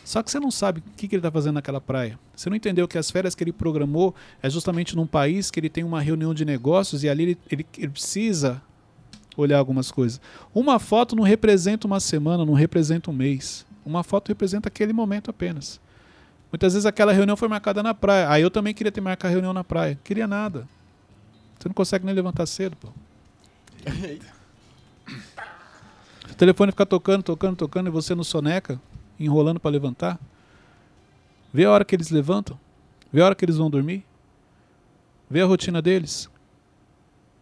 [0.05, 2.19] Só que você não sabe o que, que ele está fazendo naquela praia.
[2.35, 5.67] Você não entendeu que as férias que ele programou é justamente num país que ele
[5.67, 8.61] tem uma reunião de negócios e ali ele, ele, ele precisa
[9.37, 10.19] olhar algumas coisas.
[10.53, 13.65] Uma foto não representa uma semana, não representa um mês.
[13.85, 15.79] Uma foto representa aquele momento apenas.
[16.51, 18.29] Muitas vezes aquela reunião foi marcada na praia.
[18.29, 19.97] Aí eu também queria ter marcado a reunião na praia.
[20.03, 20.67] Queria nada.
[21.57, 22.89] Você não consegue nem levantar cedo, pô.
[26.29, 28.79] O telefone fica tocando, tocando, tocando e você não soneca,
[29.19, 30.19] enrolando para levantar.
[31.53, 32.59] Vê a hora que eles levantam.
[33.11, 34.05] Vê a hora que eles vão dormir.
[35.29, 36.29] Vê a rotina deles.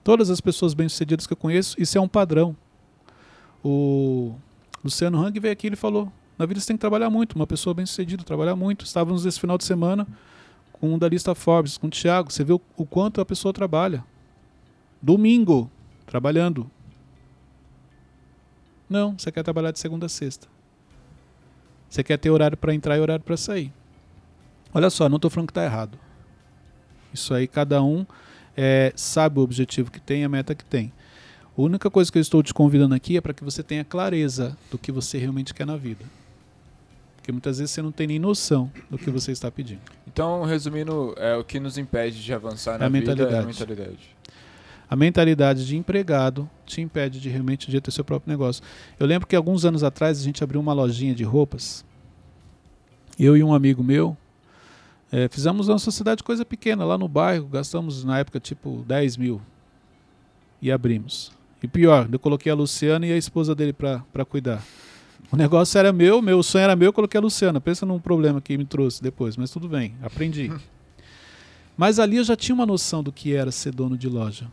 [0.06, 2.56] Todas as pessoas bem-sucedidas que eu conheço, isso é um padrão.
[3.64, 4.36] O
[4.84, 7.34] Luciano Hang veio aqui e ele falou: na vida você tem que trabalhar muito.
[7.34, 8.86] Uma pessoa bem-sucedida, trabalhar muito.
[8.86, 10.08] Estávamos esse final de semana
[10.74, 12.32] com um da lista Forbes, com o Thiago.
[12.32, 14.06] Você vê o, o quanto a pessoa trabalha.
[15.02, 15.72] Domingo,
[16.06, 16.70] trabalhando.
[18.88, 20.48] Não, você quer trabalhar de segunda a sexta.
[21.90, 23.74] Você quer ter horário para entrar e horário para sair.
[24.72, 25.98] Olha só, não estou falando que está errado.
[27.12, 28.06] Isso aí, cada um
[28.56, 30.92] é, sabe o objetivo que tem, a meta que tem.
[31.58, 34.58] A única coisa que eu estou te convidando aqui é para que você tenha clareza
[34.70, 36.06] do que você realmente quer na vida.
[37.16, 39.82] Porque muitas vezes você não tem nem noção do que você está pedindo.
[40.06, 43.48] Então, resumindo, é, o que nos impede de avançar na a vida é a mentalidade.
[43.48, 44.16] mentalidade.
[44.88, 48.64] A mentalidade de empregado te impede de realmente de ter seu próprio negócio.
[49.00, 51.84] Eu lembro que alguns anos atrás a gente abriu uma lojinha de roupas.
[53.18, 54.16] Eu e um amigo meu
[55.18, 57.48] eh, fizemos uma sociedade coisa pequena lá no bairro.
[57.48, 59.42] Gastamos na época tipo 10 mil
[60.62, 61.32] e abrimos.
[61.62, 64.62] E pior, eu coloquei a Luciana e a esposa dele para cuidar.
[65.32, 67.60] O negócio era meu, meu sonho era meu, eu coloquei a Luciana.
[67.60, 70.52] Pensa num problema que me trouxe depois, mas tudo bem, aprendi.
[71.78, 74.50] Mas ali eu já tinha uma noção do que era ser dono de loja.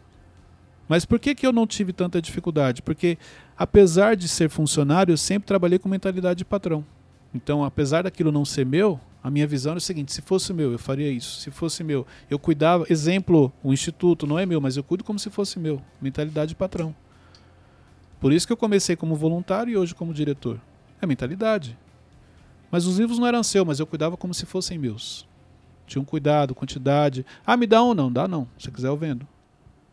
[0.89, 2.83] Mas por que, que eu não tive tanta dificuldade?
[2.83, 3.17] Porque
[3.63, 6.85] Apesar de ser funcionário, eu sempre trabalhei com mentalidade de patrão.
[7.33, 10.73] Então, apesar daquilo não ser meu, a minha visão é o seguinte: se fosse meu,
[10.73, 11.41] eu faria isso.
[11.41, 12.85] Se fosse meu, eu cuidava.
[12.91, 15.81] Exemplo, o instituto não é meu, mas eu cuido como se fosse meu.
[16.01, 16.95] Mentalidade de patrão.
[18.21, 20.61] Por isso que eu comecei como voluntário e hoje como diretor.
[21.01, 21.79] É mentalidade.
[22.71, 25.29] Mas os livros não eram seus, mas eu cuidava como se fossem meus.
[25.87, 27.27] Tinha um cuidado, quantidade.
[27.45, 27.95] Ah, me dá um?
[27.95, 28.49] Não, dá não.
[28.59, 29.27] Se quiser, eu vendo.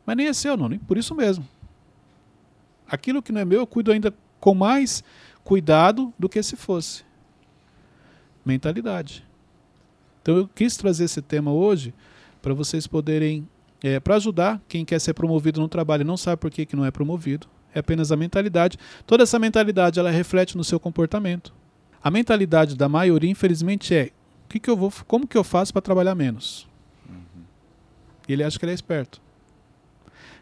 [0.06, 0.70] Mas nem é seu, não.
[0.80, 1.48] Por isso mesmo.
[2.88, 5.04] Aquilo que não é meu, eu cuido ainda com mais
[5.44, 7.04] cuidado do que se fosse
[8.46, 9.26] mentalidade.
[10.22, 11.94] Então eu quis trazer esse tema hoje
[12.42, 13.48] para vocês poderem,
[13.84, 16.76] é, para ajudar quem quer ser promovido no trabalho e não sabe por que, que
[16.76, 17.48] não é promovido.
[17.74, 18.78] É apenas a mentalidade.
[19.06, 21.54] Toda essa mentalidade ela reflete no seu comportamento.
[22.02, 24.12] A mentalidade da maioria, infelizmente, é
[24.50, 26.68] que que eu vou, como que eu faço para trabalhar menos?
[27.08, 27.44] Uhum.
[28.28, 29.22] Ele acha que ele é esperto.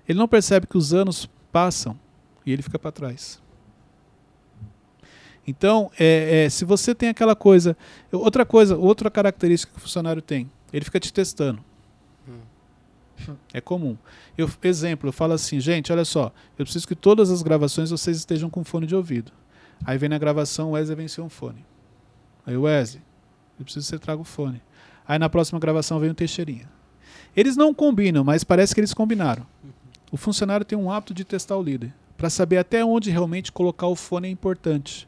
[0.07, 1.99] Ele não percebe que os anos passam
[2.45, 3.41] e ele fica para trás.
[5.47, 7.77] Então, é, é, se você tem aquela coisa.
[8.11, 11.63] Outra coisa, outra característica que o funcionário tem, ele fica te testando.
[12.27, 13.35] Hum.
[13.53, 13.97] É comum.
[14.37, 18.17] Eu, exemplo, eu falo assim, gente, olha só, eu preciso que todas as gravações vocês
[18.17, 19.31] estejam com fone de ouvido.
[19.85, 21.65] Aí vem na gravação, o Wesley vem sem um fone.
[22.45, 23.01] Aí o Wesley,
[23.57, 24.61] eu preciso que você traga o fone.
[25.07, 26.69] Aí na próxima gravação vem o Teixeirinha.
[27.35, 29.45] Eles não combinam, mas parece que eles combinaram.
[30.11, 33.87] O funcionário tem um hábito de testar o líder, para saber até onde realmente colocar
[33.87, 35.07] o fone é importante.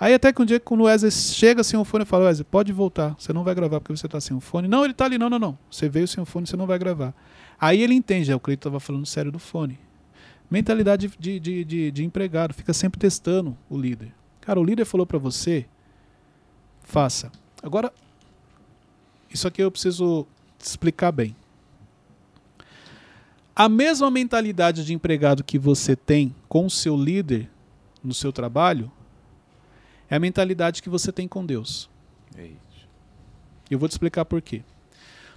[0.00, 2.46] Aí até que um dia, quando o Wesley chega sem o fone, eu falo, Wesley,
[2.50, 4.66] pode voltar, você não vai gravar porque você está sem o fone.
[4.66, 5.58] Não, ele está ali, não, não, não.
[5.70, 7.14] Você veio sem o fone, você não vai gravar.
[7.60, 9.78] Aí ele entende, é, o Cleiton estava falando sério do fone.
[10.50, 14.14] Mentalidade de, de, de, de, empregado, fica sempre testando o líder.
[14.40, 15.66] Cara, o líder falou para você,
[16.82, 17.30] faça.
[17.62, 17.92] Agora,
[19.30, 20.26] isso aqui eu preciso
[20.58, 21.36] explicar bem.
[23.54, 27.50] A mesma mentalidade de empregado que você tem com o seu líder
[28.02, 28.90] no seu trabalho,
[30.10, 31.88] é a mentalidade que você tem com Deus.
[32.36, 32.88] É isso.
[33.70, 34.62] Eu vou te explicar por quê.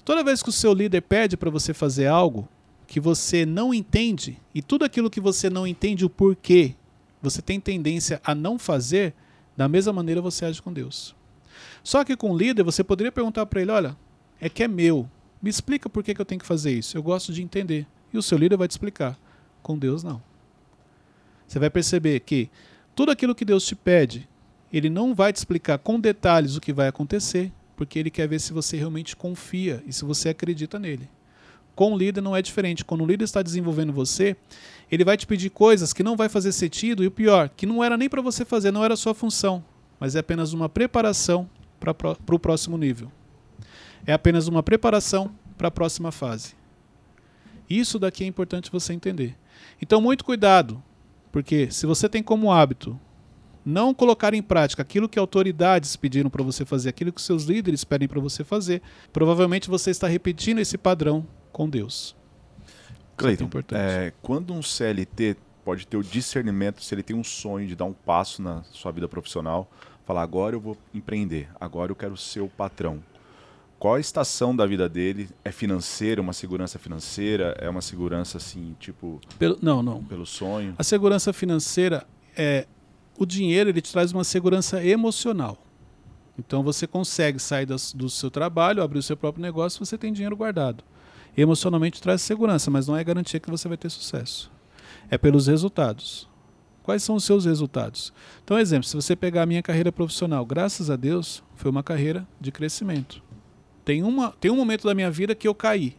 [0.03, 2.49] Toda vez que o seu líder pede para você fazer algo
[2.88, 6.76] que você não entende, e tudo aquilo que você não entende o porquê,
[7.21, 9.13] você tem tendência a não fazer,
[9.55, 11.15] da mesma maneira você age com Deus.
[11.84, 13.95] Só que com o líder, você poderia perguntar para ele: olha,
[14.41, 15.09] é que é meu.
[15.41, 16.97] Me explica por que, que eu tenho que fazer isso.
[16.97, 17.86] Eu gosto de entender.
[18.13, 19.17] E o seu líder vai te explicar.
[19.61, 20.21] Com Deus, não.
[21.47, 22.49] Você vai perceber que
[22.95, 24.28] tudo aquilo que Deus te pede,
[24.78, 28.39] ele não vai te explicar com detalhes o que vai acontecer, porque ele quer ver
[28.39, 31.07] se você realmente confia e se você acredita nele.
[31.76, 32.84] Com o líder não é diferente.
[32.84, 34.36] Quando o líder está desenvolvendo você,
[34.91, 37.84] ele vai te pedir coisas que não vai fazer sentido e o pior, que não
[37.84, 39.63] era nem para você fazer, não era sua função,
[39.99, 41.49] mas é apenas uma preparação
[41.80, 43.11] para o próximo nível.
[44.05, 46.55] É apenas uma preparação para a próxima fase.
[47.69, 49.36] Isso daqui é importante você entender.
[49.82, 50.82] Então, muito cuidado,
[51.32, 52.99] porque se você tem como hábito
[53.66, 57.84] não colocar em prática aquilo que autoridades pediram para você fazer, aquilo que seus líderes
[57.84, 62.16] pedem para você fazer, provavelmente você está repetindo esse padrão com Deus.
[63.16, 67.76] Cleiton, é, quando um CLT pode ter o discernimento, se ele tem um sonho de
[67.76, 69.70] dar um passo na sua vida profissional,
[70.05, 73.01] falar agora eu vou empreender, agora eu quero ser o patrão.
[73.80, 75.30] Qual a estação da vida dele?
[75.43, 77.53] É financeira, uma segurança financeira?
[77.59, 79.20] É uma segurança assim, tipo.
[79.38, 80.01] Pelo, não, não.
[80.05, 80.74] Pelo sonho?
[80.78, 82.66] A segurança financeira é
[83.18, 85.57] o dinheiro ele te traz uma segurança emocional.
[86.38, 90.11] Então você consegue sair das, do seu trabalho, abrir o seu próprio negócio, você tem
[90.11, 90.84] dinheiro guardado.
[91.36, 94.51] Emocionalmente traz segurança, mas não é garantia que você vai ter sucesso.
[95.09, 96.28] É pelos resultados.
[96.84, 98.14] Quais são os seus resultados?
[98.43, 102.28] Então, exemplo, se você pegar a minha carreira profissional, graças a Deus, foi uma carreira
[102.41, 103.24] de crescimento.
[103.86, 105.95] Tem, uma, tem um momento da minha vida que eu caí.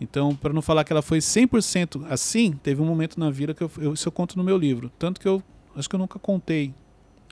[0.00, 3.62] Então, para não falar que ela foi 100% assim, teve um momento na vida que
[3.62, 4.90] eu, eu, isso eu conto no meu livro.
[4.98, 5.40] Tanto que eu
[5.76, 6.74] acho que eu nunca contei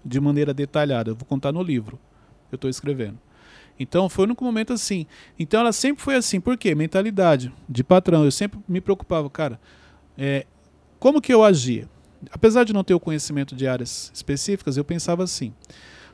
[0.04, 1.10] de maneira detalhada.
[1.10, 1.98] Eu vou contar no livro
[2.50, 3.18] eu estou escrevendo.
[3.78, 5.06] Então foi no momento assim.
[5.38, 6.40] Então ela sempre foi assim.
[6.40, 6.74] Por quê?
[6.74, 8.24] Mentalidade de patrão.
[8.24, 9.58] Eu sempre me preocupava, cara.
[10.18, 10.46] É,
[10.98, 11.88] como que eu agia?
[12.30, 15.54] Apesar de não ter o conhecimento de áreas específicas, eu pensava assim: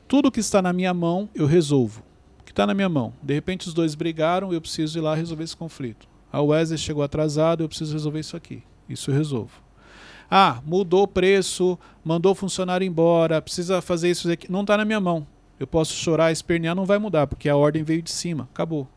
[0.07, 2.03] tudo que está na minha mão eu resolvo.
[2.39, 3.13] O que está na minha mão?
[3.21, 6.07] De repente os dois brigaram, eu preciso ir lá resolver esse conflito.
[6.31, 8.63] A Wesley chegou atrasado, eu preciso resolver isso aqui.
[8.87, 9.66] Isso eu resolvo.
[10.29, 14.51] Ah, mudou o preço, mandou o funcionário embora, precisa fazer isso aqui.
[14.51, 15.25] Não está na minha mão.
[15.59, 18.47] Eu posso chorar, espernear, não vai mudar, porque a ordem veio de cima.
[18.53, 18.87] Acabou.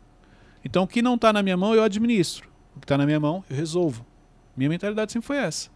[0.65, 2.49] Então o que não está na minha mão, eu administro.
[2.77, 4.05] O que está na minha mão, eu resolvo.
[4.57, 5.71] Minha mentalidade sempre foi essa.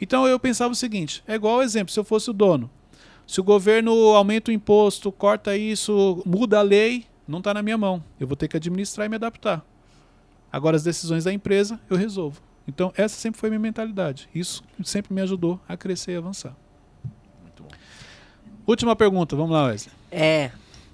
[0.00, 2.70] Então eu pensava o seguinte: é igual exemplo, se eu fosse o dono.
[3.26, 7.78] Se o governo aumenta o imposto, corta isso, muda a lei, não está na minha
[7.78, 8.02] mão.
[8.18, 9.64] Eu vou ter que administrar e me adaptar.
[10.52, 12.42] Agora as decisões da empresa eu resolvo.
[12.70, 14.28] Então, essa sempre foi a minha mentalidade.
[14.34, 16.54] Isso sempre me ajudou a crescer e avançar.
[17.42, 17.68] Muito bom.
[18.66, 19.92] Última pergunta, vamos lá, Wesley.
[20.10, 20.52] É.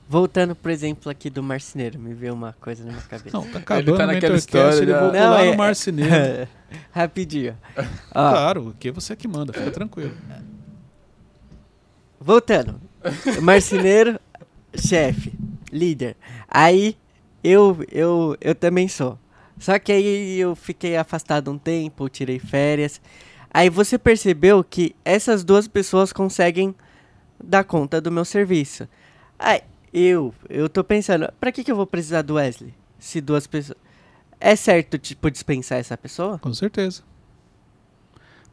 [0.08, 3.36] Voltando pro exemplo aqui do marceneiro, me veio uma coisa na minha cabeça.
[3.36, 6.48] Não, tá acabando tá o naquela história ele voltou Não, lá é- no marceneiro.
[6.92, 7.56] Rapidinho.
[8.14, 10.14] Ó, Claro, aqui é você que manda, fica tranquilo.
[12.20, 12.80] Voltando.
[13.42, 14.18] Marceneiro,
[14.74, 15.32] chefe,
[15.72, 16.16] líder.
[16.48, 16.96] Aí
[17.42, 19.18] eu, eu, eu também sou.
[19.58, 23.00] Só que aí eu fiquei afastado um tempo, tirei férias.
[23.50, 26.74] Aí você percebeu que essas duas pessoas conseguem
[27.42, 28.88] dar conta do meu serviço.
[29.38, 32.74] Aí eu, eu tô pensando, pra que, que eu vou precisar do Wesley?
[32.98, 33.78] Se duas pessoas.
[34.38, 36.38] É certo, tipo, dispensar essa pessoa?
[36.38, 37.02] Com certeza.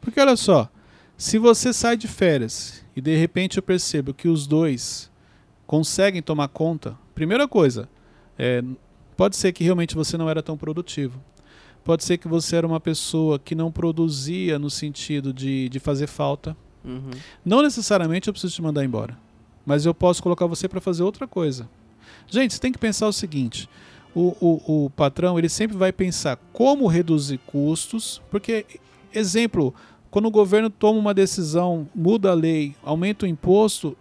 [0.00, 0.70] Porque olha só,
[1.16, 5.10] se você sai de férias e de repente eu percebo que os dois
[5.66, 7.88] conseguem tomar conta, primeira coisa,
[8.38, 8.62] é,
[9.16, 11.20] pode ser que realmente você não era tão produtivo.
[11.84, 16.06] Pode ser que você era uma pessoa que não produzia no sentido de, de fazer
[16.06, 16.56] falta.
[16.84, 17.10] Uhum.
[17.44, 19.18] Não necessariamente eu preciso te mandar embora,
[19.66, 21.68] mas eu posso colocar você para fazer outra coisa.
[22.26, 23.68] Gente, você tem que pensar o seguinte:
[24.14, 28.64] o, o, o patrão ele sempre vai pensar como reduzir custos, porque,
[29.12, 29.74] exemplo,
[30.10, 33.96] quando o governo toma uma decisão, muda a lei, aumenta o imposto,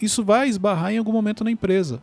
[0.00, 2.02] isso vai esbarrar em algum momento na empresa.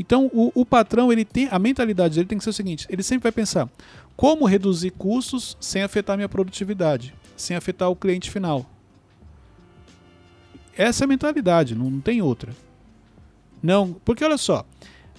[0.00, 3.02] Então, o, o patrão, ele tem a mentalidade dele tem que ser o seguinte: ele
[3.02, 3.68] sempre vai pensar
[4.16, 8.64] como reduzir custos sem afetar minha produtividade, sem afetar o cliente final.
[10.74, 12.50] Essa é a mentalidade, não, não tem outra.
[13.62, 14.64] Não, porque olha só,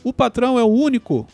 [0.04, 1.28] o patrão é o único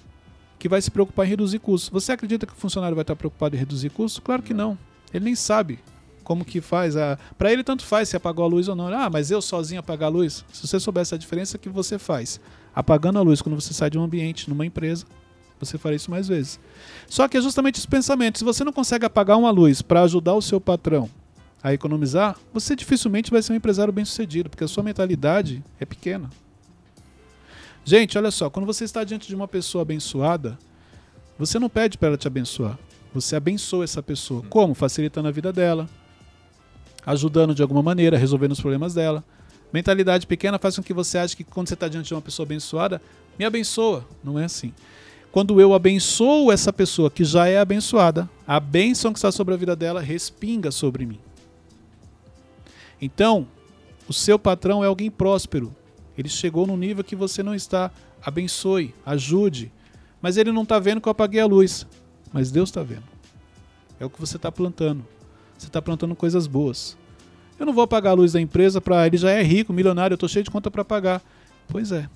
[0.59, 1.89] que vai se preocupar em reduzir custos.
[1.89, 4.21] Você acredita que o funcionário vai estar preocupado em reduzir custos?
[4.21, 4.77] Claro que não.
[5.13, 5.79] Ele nem sabe
[6.21, 6.97] como que faz.
[6.97, 7.17] A...
[7.37, 8.87] Para ele tanto faz se apagou a luz ou não.
[8.89, 10.43] Ah, mas eu sozinho apagar a luz?
[10.51, 12.41] Se você soubesse a diferença que você faz
[12.77, 15.03] apagando a luz quando você sai de um ambiente, numa empresa,
[15.59, 16.59] você faria isso mais vezes.
[17.07, 18.37] Só que é justamente esse pensamento.
[18.37, 21.09] Se você não consegue apagar uma luz para ajudar o seu patrão
[21.63, 25.85] a economizar, você dificilmente vai ser um empresário bem sucedido, porque a sua mentalidade é
[25.85, 26.29] pequena.
[27.83, 30.55] Gente, olha só, quando você está diante de uma pessoa abençoada,
[31.39, 32.77] você não pede para ela te abençoar.
[33.11, 34.43] Você abençoa essa pessoa.
[34.51, 34.75] Como?
[34.75, 35.89] Facilitando a vida dela,
[37.03, 39.23] ajudando de alguma maneira, resolvendo os problemas dela.
[39.71, 42.45] Mentalidade pequena faz com que você ache que quando você está diante de uma pessoa
[42.45, 43.01] abençoada,
[43.37, 44.05] me abençoa.
[44.23, 44.73] Não é assim.
[45.31, 49.57] Quando eu abençoo essa pessoa que já é abençoada, a bênção que está sobre a
[49.57, 51.19] vida dela respinga sobre mim.
[52.99, 53.47] Então,
[54.07, 55.75] o seu patrão é alguém próspero.
[56.17, 57.91] Ele chegou no nível que você não está.
[58.23, 59.71] Abençoe, ajude.
[60.21, 61.85] Mas ele não está vendo que eu apaguei a luz.
[62.33, 63.03] Mas Deus está vendo.
[63.99, 65.05] É o que você está plantando.
[65.57, 66.97] Você está plantando coisas boas.
[67.59, 70.17] Eu não vou apagar a luz da empresa para ele já é rico, milionário, eu
[70.17, 71.21] estou cheio de conta para pagar.
[71.67, 72.07] Pois é.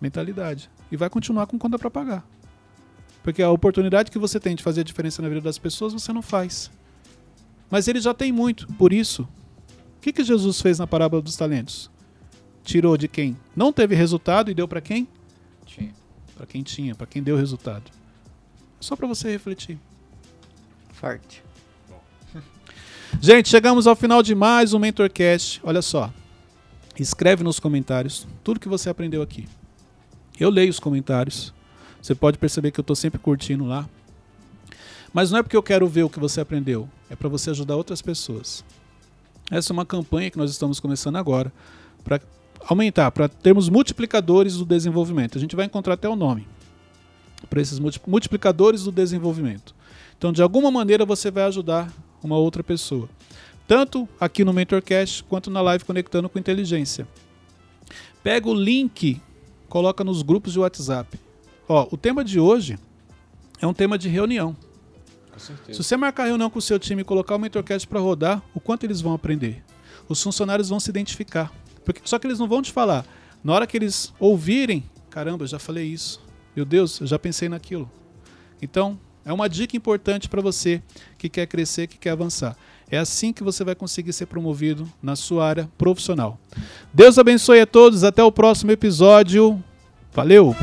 [0.00, 0.70] Mentalidade.
[0.90, 2.26] E vai continuar com conta para pagar.
[3.22, 6.12] Porque a oportunidade que você tem de fazer a diferença na vida das pessoas, você
[6.12, 6.70] não faz.
[7.70, 8.66] Mas ele já tem muito.
[8.74, 11.90] Por isso, o que, que Jesus fez na parábola dos talentos?
[12.62, 15.08] Tirou de quem não teve resultado e deu para quem?
[15.66, 15.92] Tinha.
[16.36, 17.90] Para quem tinha, para quem deu resultado.
[18.80, 19.78] Só para você refletir.
[20.92, 21.42] Forte.
[23.20, 25.60] Gente, chegamos ao final de mais um Mentorcast.
[25.64, 26.12] Olha só.
[26.98, 29.48] Escreve nos comentários tudo que você aprendeu aqui.
[30.38, 31.52] Eu leio os comentários.
[32.02, 33.88] Você pode perceber que eu estou sempre curtindo lá.
[35.12, 37.76] Mas não é porque eu quero ver o que você aprendeu, é para você ajudar
[37.76, 38.64] outras pessoas.
[39.48, 41.52] Essa é uma campanha que nós estamos começando agora
[42.02, 42.20] para
[42.66, 45.38] aumentar, para termos multiplicadores do desenvolvimento.
[45.38, 46.46] A gente vai encontrar até o nome
[47.48, 49.72] para esses multi- multiplicadores do desenvolvimento.
[50.18, 51.92] Então, de alguma maneira, você vai ajudar
[52.26, 53.08] uma outra pessoa.
[53.66, 57.08] Tanto aqui no Mentorcast quanto na live Conectando com Inteligência.
[58.22, 59.20] Pega o link,
[59.68, 61.18] coloca nos grupos de WhatsApp.
[61.68, 62.78] Ó, o tema de hoje
[63.60, 64.56] é um tema de reunião.
[65.32, 68.42] Com Se você marcar reunião com o seu time e colocar o Mentorcast para rodar,
[68.54, 69.64] o quanto eles vão aprender?
[70.08, 71.52] Os funcionários vão se identificar.
[71.84, 73.04] Porque, só que eles não vão te falar.
[73.42, 76.20] Na hora que eles ouvirem, caramba, eu já falei isso.
[76.54, 77.90] Meu Deus, eu já pensei naquilo.
[78.62, 80.82] Então, é uma dica importante para você
[81.18, 82.56] que quer crescer, que quer avançar.
[82.90, 86.38] É assim que você vai conseguir ser promovido na sua área profissional.
[86.92, 88.04] Deus abençoe a todos.
[88.04, 89.62] Até o próximo episódio.
[90.12, 90.54] Valeu!